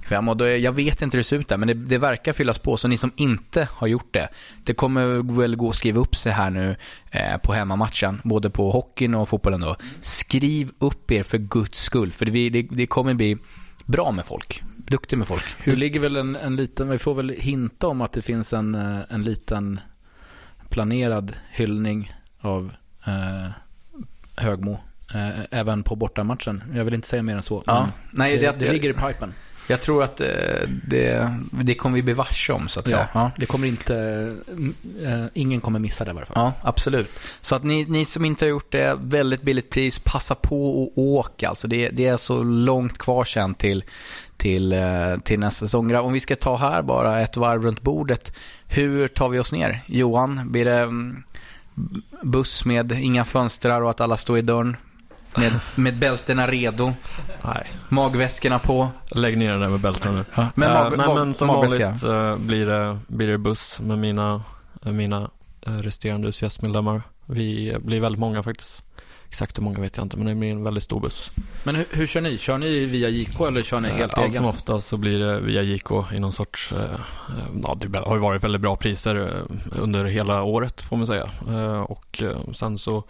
[0.09, 0.28] fem.
[0.28, 2.59] Och då, jag vet inte hur det ser ut där, men det, det verkar fyllas
[2.59, 2.76] på.
[2.76, 4.28] Så ni som inte har gjort det,
[4.64, 6.76] det kommer väl gå att skriva upp sig här nu
[7.11, 9.76] eh, på hemmamatchen, både på hockeyn och fotbollen då.
[10.01, 13.37] Skriv upp er för guds skull, för det, det, det kommer bli
[13.87, 14.62] bra med folk.
[14.77, 15.45] Duktigt med folk.
[15.64, 18.75] Det ligger väl en, en liten, vi får väl hinta om att det finns en,
[18.75, 19.81] eh, en liten
[20.68, 22.73] planerad hyllning av
[23.07, 23.51] eh,
[24.37, 24.81] Högmo.
[25.14, 26.62] Eh, även på bortamatchen.
[26.75, 27.62] Jag vill inte säga mer än så.
[27.66, 29.35] Ja, nej, det, det, det ligger i pipen.
[29.71, 30.29] Jag tror att eh,
[30.87, 33.09] det, det kommer vi bli varse om, så att säga.
[33.14, 33.97] Ja, det kommer inte,
[35.05, 36.37] eh, ingen kommer missa det i varje fall.
[36.37, 37.21] Ja, absolut.
[37.41, 40.99] Så att ni, ni som inte har gjort det, väldigt billigt pris, passa på och
[40.99, 41.49] åka.
[41.49, 43.85] Alltså det, det är så långt kvar sen till,
[44.37, 45.95] till, eh, till nästa säsong.
[45.95, 48.37] Om vi ska ta här bara ett varv runt bordet.
[48.66, 49.81] Hur tar vi oss ner?
[49.87, 51.23] Johan, blir det mm,
[52.23, 54.77] buss med inga fönster och att alla står i dörren?
[55.37, 56.93] Med, med bältena redo,
[57.43, 58.89] Nej, magväskorna på.
[59.11, 60.24] lägg ner den där med bältena nu.
[60.35, 61.87] Ja, men Eh, mag, nej, men som magväska.
[61.87, 64.43] vanligt eh, blir, det, blir det buss med mina,
[64.87, 65.31] eh, mina
[65.62, 67.03] resterande UCS-medlemmar.
[67.26, 68.85] Vi blir väldigt många faktiskt.
[69.28, 71.31] Exakt hur många vet jag inte, men det blir en väldigt stor buss.
[71.64, 72.39] Men hur, hur kör ni?
[72.39, 74.43] Kör ni via JK eller kör ni helt Eh, Allt egen?
[74.43, 77.01] som oftast så blir det via JK i någon sorts, eh,
[77.62, 81.31] ja det har ju varit väldigt bra priser under hela året får man säga.
[81.49, 82.22] Eh, och
[82.53, 83.05] sen så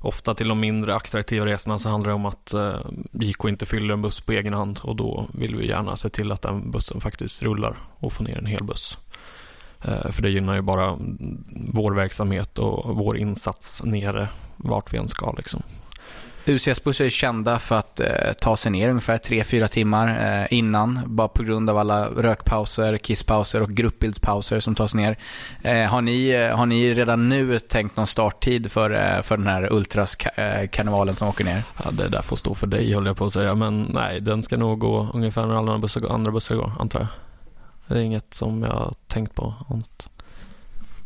[0.00, 2.80] ofta till de mindre attraktiva resorna så handlar det om att eh,
[3.12, 6.32] JK inte fyller en buss på egen hand och då vill vi gärna se till
[6.32, 8.98] att den bussen faktiskt rullar och får ner en hel buss.
[9.84, 10.98] Eh, för det gynnar ju bara
[11.72, 15.62] vår verksamhet och vår insats nere vart vi än ska liksom.
[16.46, 21.28] UCS-bussar är kända för att eh, ta sig ner ungefär 3-4 timmar eh, innan, bara
[21.28, 25.18] på grund av alla rökpauser, kisspauser och gruppbildspauser som tas ner.
[25.62, 29.46] Eh, har, ni, eh, har ni redan nu tänkt någon starttid för, eh, för den
[29.46, 31.62] här Ultras-karnevalen eh, som åker ner?
[31.84, 34.42] Ja, det där får stå för dig höll jag på att säga, men nej, den
[34.42, 35.72] ska nog gå ungefär när alla
[36.10, 37.08] andra bussar går, antar jag.
[37.86, 39.54] Det är inget som jag har tänkt på.
[39.68, 40.08] Annat.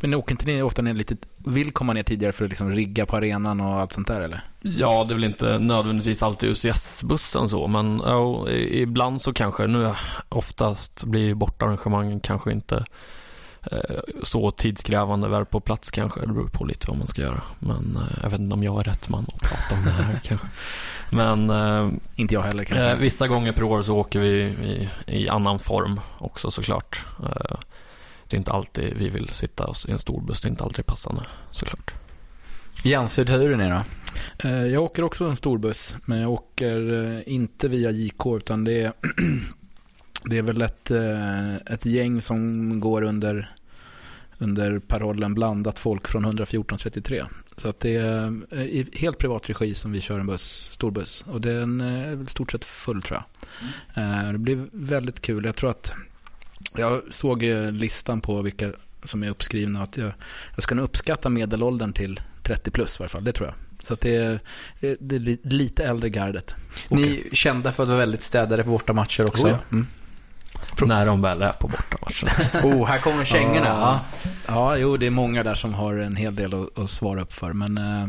[0.05, 3.07] Men åker inte ni ofta ner lite, vill komma ner tidigare för att liksom rigga
[3.07, 4.41] på arenan och allt sånt där eller?
[4.61, 9.95] Ja, det är väl inte nödvändigtvis alltid UCS-bussen så, men ja, ibland så kanske, nu
[10.29, 12.85] oftast blir bortarrangemangen kanske inte
[13.63, 16.21] eh, så tidskrävande väl på plats kanske.
[16.21, 17.43] Det beror på lite vad man ska göra.
[17.59, 20.21] Men eh, jag vet inte om jag är rätt man att prata om det här
[20.25, 20.47] kanske.
[21.11, 22.91] Men eh, inte jag heller kanske.
[22.91, 27.05] Eh, vissa gånger per år så åker vi i, i annan form också såklart.
[27.23, 27.57] Eh,
[28.29, 30.41] det är inte alltid vi vill sitta i en stor buss.
[30.41, 31.95] Det är inte alltid passande såklart.
[32.83, 33.83] Jens, hur tar du ner då?
[34.49, 38.65] Eh, jag åker också en stor buss, men jag åker eh, inte via JK utan
[38.65, 38.93] det är,
[40.25, 43.55] det är väl ett, eh, ett gäng som går under,
[44.39, 47.25] under parollen blandat folk från 11433.
[47.57, 51.25] Så att det är i helt privat regi som vi kör en buss, stor buss.
[51.29, 54.05] Och den är väl stort sett full tror jag.
[54.05, 54.33] Mm.
[54.33, 55.45] Det blir väldigt kul.
[55.45, 55.93] Jag tror att
[56.79, 58.71] jag såg listan på vilka
[59.05, 59.83] som är uppskrivna.
[59.83, 60.13] Att jag,
[60.55, 63.25] jag ska nog uppskatta medelåldern till 30 plus i varje fall.
[63.25, 63.87] Det tror jag.
[63.87, 64.41] Så det är,
[65.01, 66.55] det är lite äldre gardet.
[66.89, 69.45] Ni är kända för att vara väldigt städade på bortamatcher också.
[69.47, 69.59] Oh ja.
[69.73, 69.87] mm.
[70.83, 72.29] När de väl är på bortamatchen.
[72.65, 73.69] oh, här kommer kängorna.
[73.69, 74.01] Ja.
[74.47, 77.33] ja, jo, det är många där som har en hel del att, att svara upp
[77.33, 77.53] för.
[77.53, 78.09] Men eh,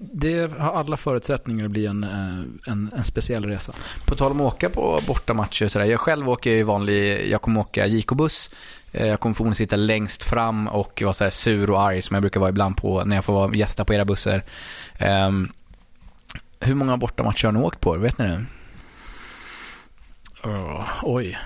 [0.00, 3.72] det har alla förutsättningar att bli en, eh, en, en speciell resa.
[4.06, 5.86] På tal om att åka på bortamatcher så där.
[5.86, 8.50] Jag själv åker ju vanlig, jag kommer åka JK-buss.
[8.92, 12.14] Eh, jag kommer förmodligen sitta längst fram och vara så här sur och arg som
[12.14, 14.44] jag brukar vara ibland på när jag får vara gästa på era bussar.
[15.00, 15.52] Um,
[16.60, 17.98] hur många bortamatcher har ni åkt på?
[17.98, 18.44] Vet ni det?
[20.48, 21.38] Uh, oj.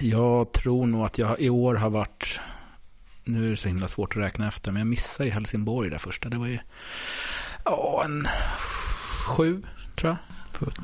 [0.00, 2.40] Jag tror nog att jag i år har varit
[3.24, 5.98] nu är det så himla svårt att räkna efter, men jag missade ju Helsingborg där
[5.98, 6.28] första.
[6.28, 6.58] Det var ju
[7.64, 8.28] ja, en
[9.26, 9.62] sju,
[9.96, 10.18] tror jag.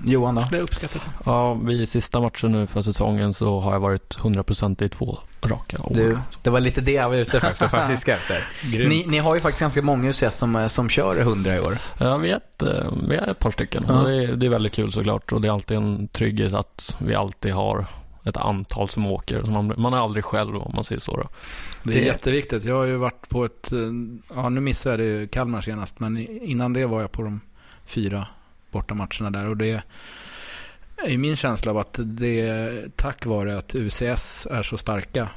[0.04, 0.40] Johan då?
[0.40, 1.12] Skulle jag uppskatta det.
[1.24, 5.82] Ja, vid sista matchen nu för säsongen så har jag varit 100% i två raka
[5.82, 5.94] år.
[5.94, 8.08] Du, det var lite det jag var ute efter faktiskt.
[8.08, 8.44] efter.
[8.88, 11.78] ni, ni, har ju faktiskt ganska många UCS som, som kör 100 i år.
[11.98, 12.62] Ja, vi är ett,
[13.08, 13.84] vi är ett par stycken.
[13.88, 13.94] Ja.
[13.94, 17.14] Det, är, det är väldigt kul såklart och det är alltid en trygghet att vi
[17.14, 17.86] alltid har
[18.24, 19.42] ett antal som åker.
[19.42, 21.16] Man, man är aldrig själv om man säger så.
[21.16, 21.28] Då.
[21.82, 22.06] Det är det...
[22.06, 22.64] jätteviktigt.
[22.64, 23.72] Jag har ju varit på ett,
[24.34, 27.40] ja nu missade jag det Kalmar senast, men innan det var jag på de
[27.84, 28.26] fyra
[28.70, 29.82] bortamatcherna där och det
[31.06, 35.28] är min känsla av att det är tack vare att UCS är så starka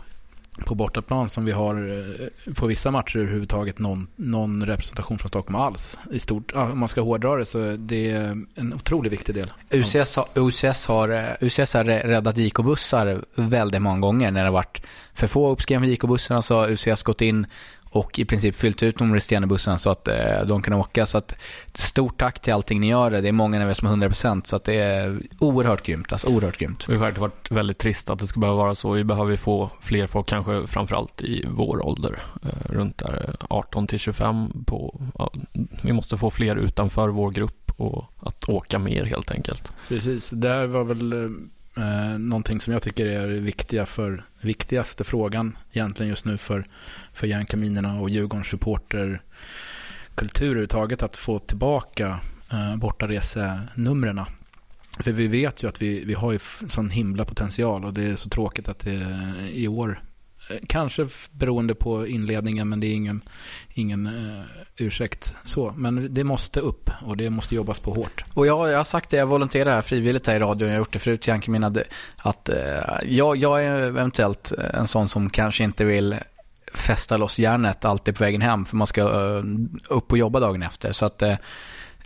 [0.65, 5.55] på bortaplan som vi har eh, på vissa matcher överhuvudtaget någon, någon representation från Stockholm
[5.55, 5.99] alls.
[6.11, 8.11] I stort, om man ska hårdra det så är det
[8.55, 9.51] en otroligt viktig del.
[9.71, 14.53] UCS, har, UCS, har, eh, UCS har räddat JK-bussar väldigt många gånger när det har
[14.53, 14.81] varit
[15.13, 17.45] för få uppskrivna JK-bussarna så har UCS gått in
[17.93, 21.05] och i princip fyllt ut de resterande bussarna så att eh, de kan åka.
[21.05, 21.35] Så att
[21.73, 23.11] stort tack till allting ni gör.
[23.11, 26.11] Det är många när vi som är 100% så att det är oerhört grymt.
[26.11, 26.85] Alltså oerhört grymt.
[26.87, 28.91] Det har varit väldigt trist att det ska behöva vara så.
[28.91, 33.99] Vi behöver få fler folk, kanske framförallt i vår ålder, eh, runt där 18 till
[33.99, 35.31] 25 på, ja,
[35.81, 39.71] vi måste få fler utanför vår grupp och att åka mer helt enkelt.
[39.87, 41.13] Precis, där var väl
[41.77, 46.67] eh, någonting som jag tycker är viktiga för, viktigaste frågan egentligen just nu för,
[47.13, 49.21] för järnkaminerna och Djurgårdens supporterkultur
[50.41, 52.19] överhuvudtaget att få tillbaka
[52.51, 54.19] eh, bortaresenumren.
[54.99, 58.15] För vi vet ju att vi, vi har ju sån himla potential och det är
[58.15, 60.01] så tråkigt att det i år
[60.49, 63.21] Eh, kanske beroende på inledningen, men det är ingen,
[63.73, 64.41] ingen uh,
[64.77, 65.35] ursäkt.
[65.45, 68.23] Så, men det måste upp och det måste jobbas på hårt.
[68.33, 70.93] Och jag, jag har sagt det, jag volonterar frivilligt här i radion, jag har gjort
[70.93, 71.83] det förut, Janke, menade
[72.17, 72.57] att uh,
[73.03, 76.15] jag, jag är eventuellt en sån som kanske inte vill
[76.73, 79.43] fästa loss järnet alltid på vägen hem, för man ska uh,
[79.89, 80.91] upp och jobba dagen efter.
[80.91, 81.23] Så att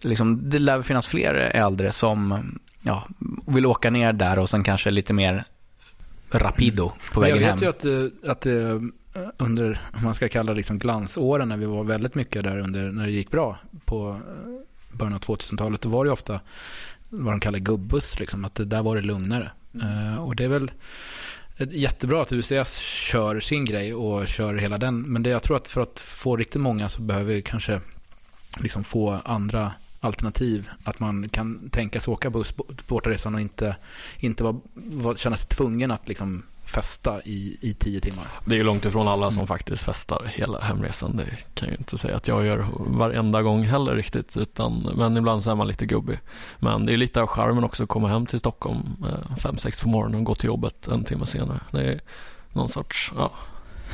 [0.01, 2.43] liksom, det lär finnas fler äldre som
[2.81, 3.07] ja,
[3.47, 5.43] vill åka ner där och sen kanske lite mer
[6.32, 7.57] rapido på vägen hem.
[7.61, 7.91] Jag vet hem.
[7.91, 8.45] ju att, att
[9.38, 12.91] under, om man ska kalla det liksom glansåren när vi var väldigt mycket där under,
[12.91, 16.39] när det gick bra på eh, början av 2000-talet, då var det ofta
[17.09, 19.51] vad de kallar gubbuss, liksom, att det, där var det lugnare.
[19.73, 20.19] Mm.
[20.19, 20.71] Och det är väl
[21.57, 25.67] jättebra att UCS kör sin grej och kör hela den, men det jag tror att
[25.67, 27.82] för att få riktigt många så behöver vi kanske
[28.59, 29.71] liksom få andra
[30.08, 30.70] alternativ.
[30.84, 33.76] Att man kan tänka sig åka buss på bortaresan och inte,
[34.20, 38.26] inte var, var, känna sig tvungen att liksom festa i, i tio timmar.
[38.45, 39.47] Det är ju långt ifrån alla som mm.
[39.47, 41.18] faktiskt festar hela hemresan.
[41.18, 44.38] Det kan jag ju inte säga att jag gör varenda gång heller riktigt.
[44.38, 46.20] Utan, men ibland så är man lite gubbig.
[46.60, 49.82] Men det är lite av charmen också att komma hem till Stockholm eh, fem sex
[49.82, 51.60] på morgonen och gå till jobbet en timme senare.
[51.72, 52.01] Det är
[52.53, 53.32] någon sorts, ja.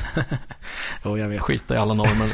[1.04, 1.40] oh, jag vet.
[1.40, 2.30] Skita i alla normer.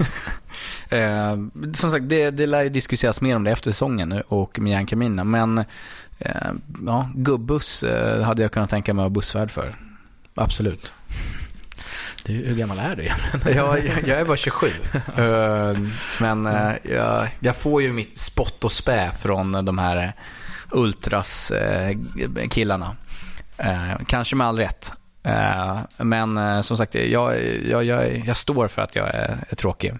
[0.89, 1.37] eh,
[1.75, 4.87] som sagt, det, det lär ju diskuteras mer om det efter säsongen och med Jan
[4.87, 5.25] Camina.
[5.25, 5.59] Men
[6.19, 6.51] eh,
[6.87, 9.77] ja, gubbuss eh, hade jag kunnat tänka mig att vara bussvärd för.
[10.35, 10.93] Absolut.
[12.25, 13.57] Du, hur gammal är du egentligen?
[13.57, 14.67] jag, jag är bara 27.
[15.17, 15.79] Eh,
[16.21, 20.13] men uh, jag, jag, får ju mitt spott och spä från de här
[20.71, 22.97] ultras uh, killarna.
[24.07, 24.93] kanske med all rätt.
[25.99, 29.95] Men som sagt, jag, jag, jag, jag, står för att jag är, är tråkig.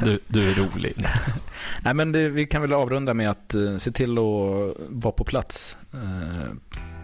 [0.00, 0.94] Du, du är rolig.
[1.82, 5.76] Nej, men det, vi kan väl avrunda med att se till att vara på plats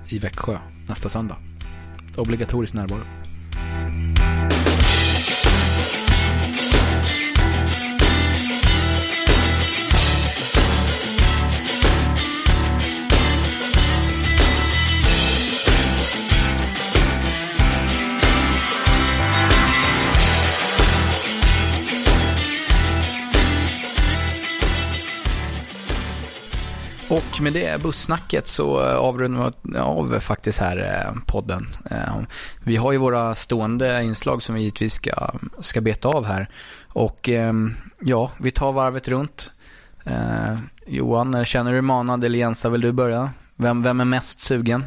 [0.08, 1.36] i Växjö nästa söndag.
[2.16, 3.19] Obligatorisk närvaro.
[27.10, 31.66] Och med det bussnacket så eh, avrundar vi av faktiskt här eh, podden.
[31.90, 32.16] Eh,
[32.64, 35.30] vi har ju våra stående inslag som vi givetvis ska,
[35.60, 36.48] ska beta av här.
[36.88, 39.52] Och ehm, ja, vi tar varvet runt.
[40.86, 43.30] Johan, känner du manad eller Jensa, vill du börja?
[43.56, 44.84] Vem, vem är mest sugen?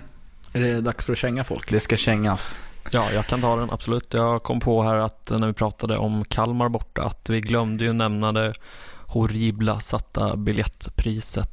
[0.54, 1.72] Är det dags för att känga folk?
[1.72, 2.56] Det ska kängas.
[2.92, 4.14] Ja, jag kan ta den absolut.
[4.14, 7.94] Jag kom på här att när vi pratade om Kalmar borta att vi glömde ju
[7.94, 8.54] nämna det
[9.08, 11.53] horribla satta biljettpriset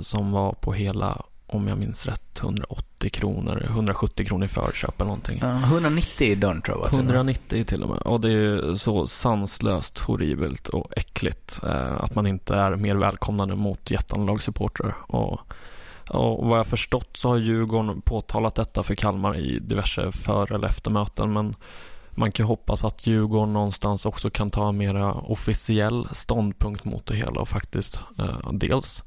[0.00, 5.04] som var på hela, om jag minns rätt, 180 kronor, 170 kronor i förköp eller
[5.04, 5.42] någonting.
[5.42, 6.94] Uh, 190 i dörren tror jag.
[6.94, 7.98] 190 till och med.
[7.98, 13.56] Och det är så sanslöst horribelt och äckligt eh, att man inte är mer välkomnande
[13.56, 14.96] mot jätteanlagssupportrar.
[15.06, 15.40] Och,
[16.10, 20.68] och vad jag förstått så har Djurgården påtalat detta för Kalmar i diverse för eller
[20.68, 21.56] eftermöten men
[22.16, 27.16] man kan hoppas att Djurgården någonstans också kan ta en mera officiell ståndpunkt mot det
[27.16, 29.04] hela och faktiskt eh, dels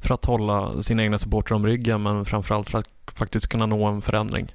[0.00, 3.86] för att hålla sina egna supportrar om ryggen men framförallt för att faktiskt kunna nå
[3.86, 4.54] en förändring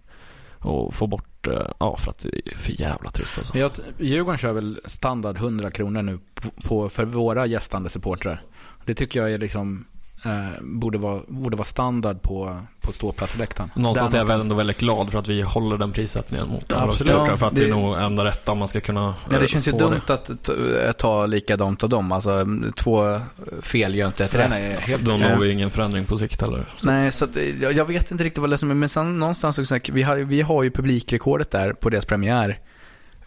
[0.60, 3.58] och få bort, eh, ja för att det är för jävla trist alltså.
[3.58, 6.20] Jag, Djurgården kör väl standard 100 kronor nu
[6.68, 8.42] på, för våra gästande supportrar.
[8.86, 9.86] Det tycker jag är liksom
[10.26, 13.72] eh, borde, vara, borde vara standard på, på ståplatsläktaren.
[13.76, 16.94] Någonstans är jag väl ändå väldigt glad för att vi håller den prissättningen mot andra
[16.94, 19.48] sportrar för att det, det är nog enda rätta om man ska kunna Ja, det
[19.48, 20.90] känns ju dumt det.
[20.90, 22.12] att ta likadant av dem.
[22.12, 23.20] Alltså två
[23.62, 24.50] fel gör inte ett rätt.
[24.50, 26.66] Nej, helt, Då når vi ingen förändring på sikt heller.
[26.78, 27.38] Så nej, så att,
[27.76, 30.18] jag vet inte riktigt vad det är som är, men sen, någonstans också, vi har,
[30.18, 32.60] vi har ju publikrekordet där på deras premiär.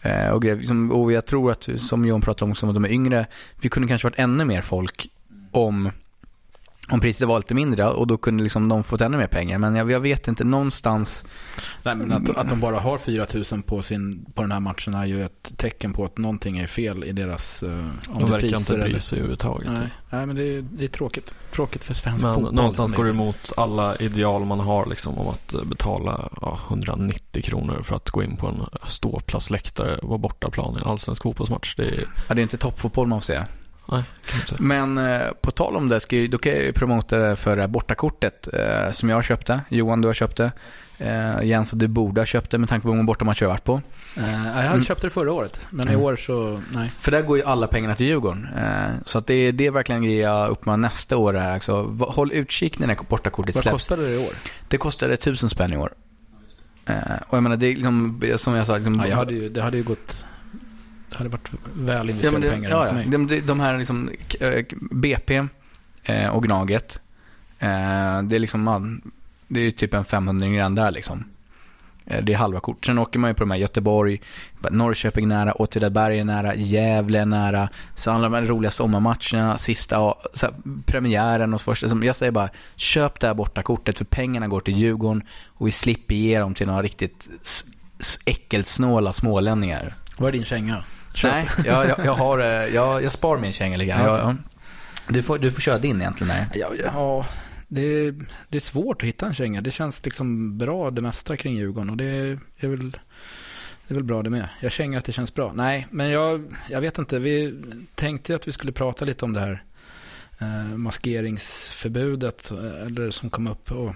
[0.01, 3.25] Eh, och, liksom, och jag tror att, som Johan pratade om, som de är yngre,
[3.61, 5.09] vi kunde kanske varit ännu mer folk
[5.51, 5.91] om
[6.91, 9.57] om priset var lite mindre och då kunde liksom de fått ännu mer pengar.
[9.57, 11.25] Men jag, jag vet inte, någonstans...
[11.83, 14.93] Nej, men att, att de bara har 4 000 på, sin, på den här matchen
[14.93, 17.63] är ju ett tecken på att någonting är fel i deras...
[17.63, 19.71] Uh, de verkar inte bry sig överhuvudtaget.
[19.71, 21.33] Nej, nej men det är, det är tråkigt.
[21.51, 22.53] Tråkigt för svensk men fotboll.
[22.53, 27.81] Någonstans går det emot alla ideal man har liksom om att betala ja, 190 kronor
[27.83, 31.75] för att gå in på en ståplatsläktare på bortaplan i en allsvensk fotbollsmatch.
[31.75, 32.05] Det är...
[32.27, 33.47] Ja, det är inte toppfotboll man får säga.
[33.91, 34.03] Nej,
[34.59, 37.61] Men eh, på tal om det, ska jag, då kan jag ju promota för det
[37.61, 39.61] här bortakortet eh, som jag köpte.
[39.69, 40.51] Johan, du har köpt det.
[40.97, 43.53] Eh, Jens, du borde ha köpt det med tanke på hur många bortamatcher jag har
[43.53, 43.81] varit på.
[44.17, 44.83] Eh, jag mm.
[44.83, 45.99] köpte det förra året, men mm.
[45.99, 46.89] i år så nej.
[46.99, 48.47] För där går ju alla pengarna till Djurgården.
[48.57, 51.33] Eh, så att det, det är verkligen en grej jag uppmanar nästa år.
[51.33, 51.53] Här.
[51.53, 53.65] Alltså, håll utkik när det här bortakortet släpps.
[53.65, 54.33] Vad kostade det i år?
[54.67, 55.93] Det kostade tusen spänn i år.
[56.85, 56.95] Eh,
[57.27, 58.75] och jag menar, det är liksom, som jag sa.
[58.75, 60.25] Liksom, ja, jag hade ju, det hade ju gått
[61.09, 63.05] det hade varit väl investerade ja, pengar ja, för mig.
[63.05, 65.47] De, de här liksom, eh, BP
[66.03, 67.01] eh, och Gnaget.
[67.59, 69.01] Eh, det är liksom,
[69.47, 71.23] det är typ en 500 grann där liksom.
[72.23, 72.85] Det är halva kort.
[72.85, 74.21] Sen åker man ju på de här Göteborg,
[74.71, 77.69] Norrköping nära, Åtvidaberg är nära, Gävle är nära.
[77.95, 79.97] Så handlar det om de roliga sommarmatcherna, sista,
[80.41, 80.51] här,
[80.85, 82.05] premiären och så första.
[82.05, 85.71] Jag säger bara, köp det här borta kortet för pengarna går till Djurgården och vi
[85.71, 87.29] slipper ge dem till några riktigt
[88.25, 89.93] äckelsnåla smålänningar.
[90.17, 90.83] Vad är din känga?
[91.13, 91.31] Köp.
[91.31, 94.43] Nej, jag, jag, jag, har, eh, jag, jag spar min känga lite grann.
[95.07, 96.31] Du, får, du får köra din egentligen.
[96.31, 96.47] Här.
[96.53, 97.25] Ja, ja
[97.67, 98.15] det, är,
[98.49, 99.61] det är svårt att hitta en känga.
[99.61, 101.89] Det känns liksom bra det mesta kring Djurgården.
[101.89, 102.05] Och det
[102.59, 102.91] är väl
[103.87, 104.49] Det är väl bra det med.
[104.59, 105.53] Jag känner att det känns bra.
[105.53, 107.19] Nej, men jag, jag vet inte.
[107.19, 107.63] Vi
[107.95, 109.63] tänkte att vi skulle prata lite om det här
[110.39, 113.71] eh, maskeringsförbudet eh, eller som kom upp.
[113.71, 113.95] Och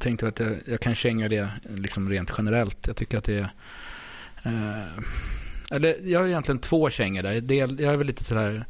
[0.00, 2.86] tänkte att jag, jag kan känga det liksom rent generellt.
[2.86, 3.50] Jag tycker att det är...
[4.42, 5.02] Eh,
[5.74, 7.40] eller jag har egentligen två kängor där.
[7.40, 8.64] Del, jag är väl lite sådär...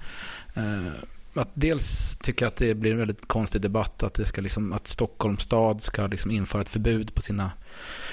[0.54, 0.92] Eh,
[1.34, 4.72] att dels tycker jag att det blir en väldigt konstig debatt att, det ska liksom,
[4.72, 7.50] att Stockholms stad ska liksom införa ett förbud på sina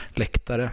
[0.10, 0.72] läktare.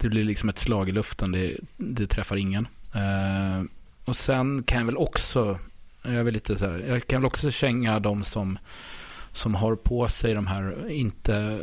[0.00, 2.68] Det blir liksom ett slag i luften, det, det träffar ingen.
[2.94, 3.64] Eh,
[4.04, 5.58] och sen kan jag väl också,
[6.02, 8.58] jag, är väl lite så här, jag kan väl också känga de som,
[9.32, 11.62] som har på sig de här, inte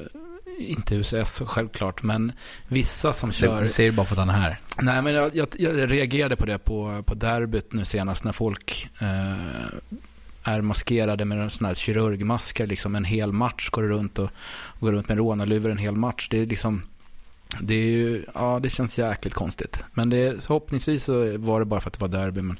[0.58, 2.32] inte UCS självklart, men
[2.68, 3.62] vissa som kör...
[3.62, 4.60] Du säger bara för att han är här.
[4.82, 8.88] Nej, men jag, jag, jag reagerade på det på, på derbyt nu senast när folk
[8.99, 9.78] eh,
[10.43, 14.91] är maskerade med sån här kirurgmasker liksom en hel match, går runt och, och går
[14.91, 16.28] runt med rånarluvor en hel match.
[16.32, 16.82] Det är liksom
[17.62, 19.84] det, är ju, ja, det känns jäkligt konstigt.
[19.93, 22.41] Men det, förhoppningsvis så var det bara för att det var derby.
[22.41, 22.60] Men,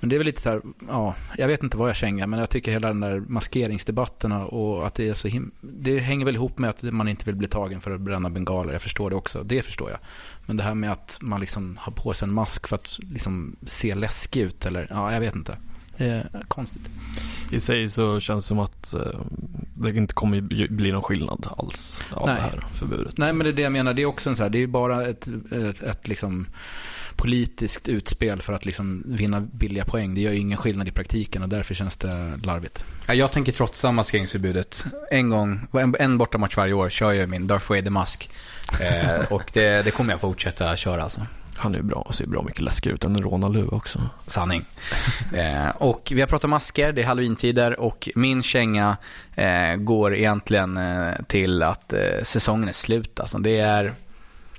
[0.00, 2.38] men det är väl lite så här, ja, jag vet inte vad jag känner, men
[2.40, 6.34] jag tycker hela den där maskeringsdebatterna och att det är så him Det hänger väl
[6.34, 8.72] ihop med att man inte vill bli tagen för att bränna bengaler.
[8.72, 9.98] Jag förstår det också, det förstår jag.
[10.46, 13.56] Men det här med att man liksom har på sig en mask för att liksom
[13.66, 15.56] se läskig ut eller, ja, jag vet inte.
[15.96, 16.82] Det är konstigt.
[17.52, 19.20] I sig så känns det som att eh,
[19.74, 22.36] det inte kommer bli någon skillnad alls av Nej.
[22.36, 23.18] det här förbudet.
[23.18, 23.94] Nej, men det är det jag menar.
[23.94, 26.46] Det är också en så här, det är bara ett, ett, ett liksom
[27.16, 30.14] politiskt utspel för att liksom vinna billiga poäng.
[30.14, 32.84] Det gör ju ingen skillnad i praktiken och därför känns det larvigt.
[33.06, 34.84] Ja, jag tänker trotsa maskeringsförbudet.
[35.10, 38.30] En gång, en, en bortamatch varje år kör jag min Darth Vader-mask.
[38.80, 41.20] Eh, och det, det kommer jag fortsätta köra alltså.
[41.56, 44.00] Han är ju bra och ser bra mycket läskigare ut än en rånarluva också.
[44.26, 44.64] Sanning.
[45.32, 48.96] Eh, och vi har pratat masker, det är halloween-tider och min känga
[49.34, 53.20] eh, går egentligen eh, till att eh, säsongen är slut.
[53.20, 53.94] Alltså, det är...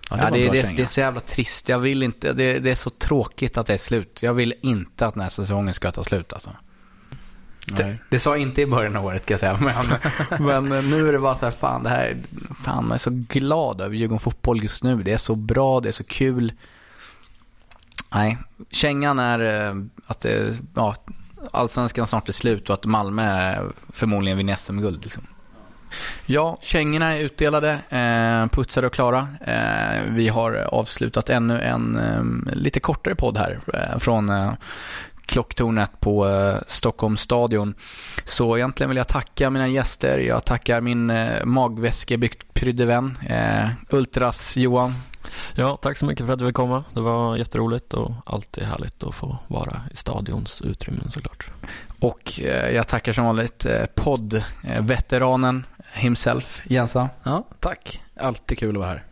[0.10, 0.78] Ja, Ja, det, bra det, känga.
[0.78, 1.70] det är så jävla trist.
[1.70, 4.20] Jag vill inte, det, det är så tråkigt att det är slut.
[4.24, 6.50] Jag vill inte att den här säsongen ska ta slut alltså.
[7.66, 9.74] Det, det sa jag inte i början av året kan jag säga.
[10.40, 12.18] Men, men nu är det bara så här, fan det här,
[12.64, 15.04] fan man är så glad över Djurgården Fotboll just nu.
[15.04, 16.54] Det är så bra, det är så kul.
[18.14, 18.38] Nej,
[18.72, 19.76] kängan är eh,
[20.08, 20.96] att det, ja,
[21.52, 23.56] allsvenskan snart är slut och att Malmö
[23.90, 25.04] förmodligen vinner SM-guld.
[25.04, 25.24] Liksom.
[26.26, 29.28] Ja, kängorna är utdelade, eh, putsade och klara.
[29.42, 34.54] Eh, vi har avslutat ännu en eh, lite kortare podd här eh, från eh,
[35.26, 37.74] klocktornet på eh, Stockholms stadion.
[38.26, 40.20] Så egentligen vill jag tacka mina gäster.
[40.20, 41.44] Jag tackar min eh,
[42.54, 44.94] prydde vän, eh, Ultras Johan.
[45.56, 46.84] Ja, tack så mycket för att du fick komma.
[46.94, 51.50] Det var jätteroligt och alltid härligt att få vara i stadions utrymmen såklart.
[52.00, 57.10] Och eh, jag tackar som vanligt eh, poddveteranen himself, Jensa.
[57.24, 58.02] Ja, tack.
[58.20, 59.04] Alltid kul att vara här.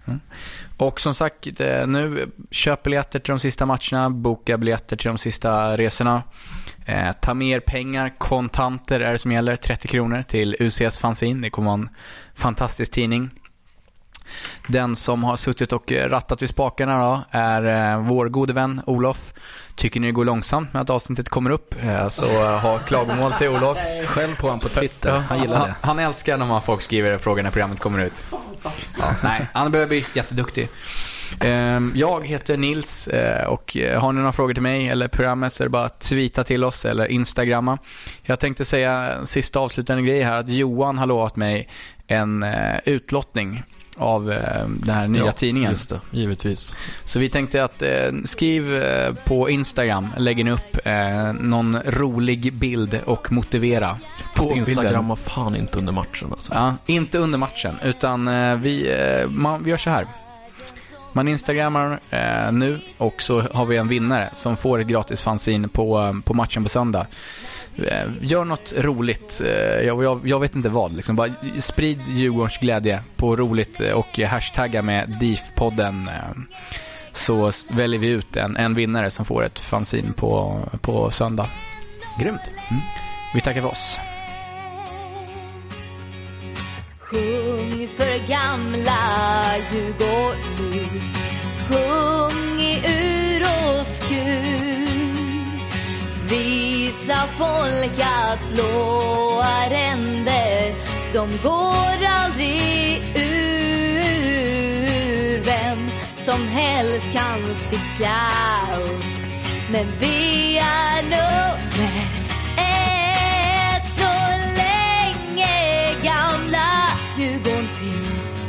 [0.78, 5.18] Och som sagt, eh, nu köp biljetter till de sista matcherna, boka biljetter till de
[5.18, 6.24] sista resorna.
[6.86, 11.41] Eh, ta med er pengar, kontanter är det som gäller, 30 kronor till UCS Fanzine.
[11.41, 11.89] Det kommer vara en
[12.36, 13.30] fantastisk tidning.
[14.67, 19.34] Den som har suttit och rattat vid spakarna då är eh, vår gode vän Olof.
[19.76, 23.32] Tycker ni det går långsamt med att avsnittet kommer upp eh, så eh, ha klagomål
[23.32, 23.78] till Olof.
[24.05, 25.19] Själv på honom på Twitter.
[25.19, 25.76] Han gillar han, det.
[25.82, 28.13] han älskar när man folk skriver frågor när programmet kommer ut.
[28.99, 30.69] Ja, nej, han behöver bli jätteduktig.
[31.39, 35.53] Ehm, Jag heter Nils eh, och eh, har ni några frågor till mig eller programmet
[35.53, 37.78] så är det bara att tweeta till oss eller instagramma.
[38.24, 41.69] Jag tänkte säga en sista avslutande grej här att Johan har lovat mig
[42.07, 43.63] en eh, utlottning
[44.02, 45.72] av eh, den här nya ja, tidningen.
[45.72, 46.76] Just det, givetvis.
[47.04, 47.89] Så vi tänkte att eh,
[48.26, 53.97] skriv eh, på Instagram, lägger ni upp eh, någon rolig bild och motivera
[54.36, 54.52] på.
[54.56, 56.54] Instagram var fan inte under matchen alltså.
[56.54, 60.08] Ja, inte under matchen, utan eh, vi, eh, man, vi gör så här.
[61.14, 65.68] Man instagrammar eh, nu och så har vi en vinnare som får ett gratis fanzine
[65.68, 67.08] på, på matchen på söndag.
[67.76, 70.95] Eh, gör något roligt, eh, jag, jag, jag vet inte vad.
[70.95, 71.15] Liksom.
[71.15, 76.09] Bara sprid Djurgårdens glädje på roligt eh, och hashtagga med DIF-podden.
[77.11, 81.47] Så väljer vi ut en, en vinnare som får ett fanzine på, på söndag.
[82.19, 82.51] Grymt.
[82.69, 82.82] Mm.
[83.34, 83.99] Vi tackar för oss.
[86.99, 88.97] Sjung för gamla
[89.72, 91.01] Djurgården
[91.69, 92.20] Sjung
[97.12, 100.74] Visa folk att blåa ränder.
[101.14, 104.32] De går aldrig ur
[105.45, 108.20] Vem som helst kan sticka
[108.84, 109.03] upp.
[109.72, 112.07] Men vi är nummer
[112.57, 116.88] ett så länge gamla.
[117.18, 118.41] Djurgården finns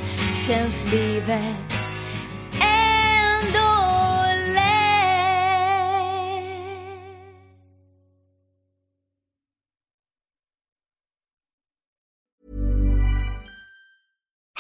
[0.47, 0.82] känns